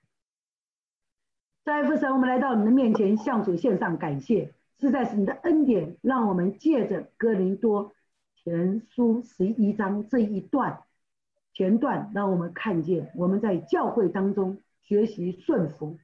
[1.63, 4.53] 在父神，我们来到你的面前，向主献上感谢。
[4.79, 7.93] 实在是你的恩典，让我们借着哥林多
[8.37, 10.79] 前书十一章这一段
[11.53, 15.99] 前段，让我们看见我们在教会当中学习顺服、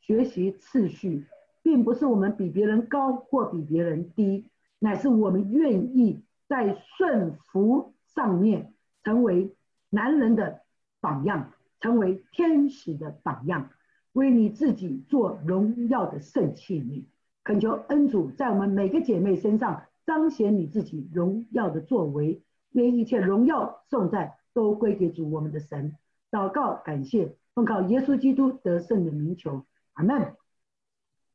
[0.00, 1.26] 学习次序，
[1.62, 8.74] 并不是我们比别人高或比别人低，乃是我们愿意在顺服上面
[9.04, 9.54] 成为
[9.88, 10.60] 男人的
[11.00, 13.70] 榜样，成为天使的榜样，
[14.12, 17.04] 为你自己做荣耀的圣器皿。
[17.44, 25.96] 恳求恩主在我们每个姐妹身上彰显你自己荣耀的作为，愿一切荣耀颂赞都归给主我们的神。
[26.30, 29.64] 祷告感谢，奉靠耶稣基督得胜的名求，
[29.94, 30.34] 阿门。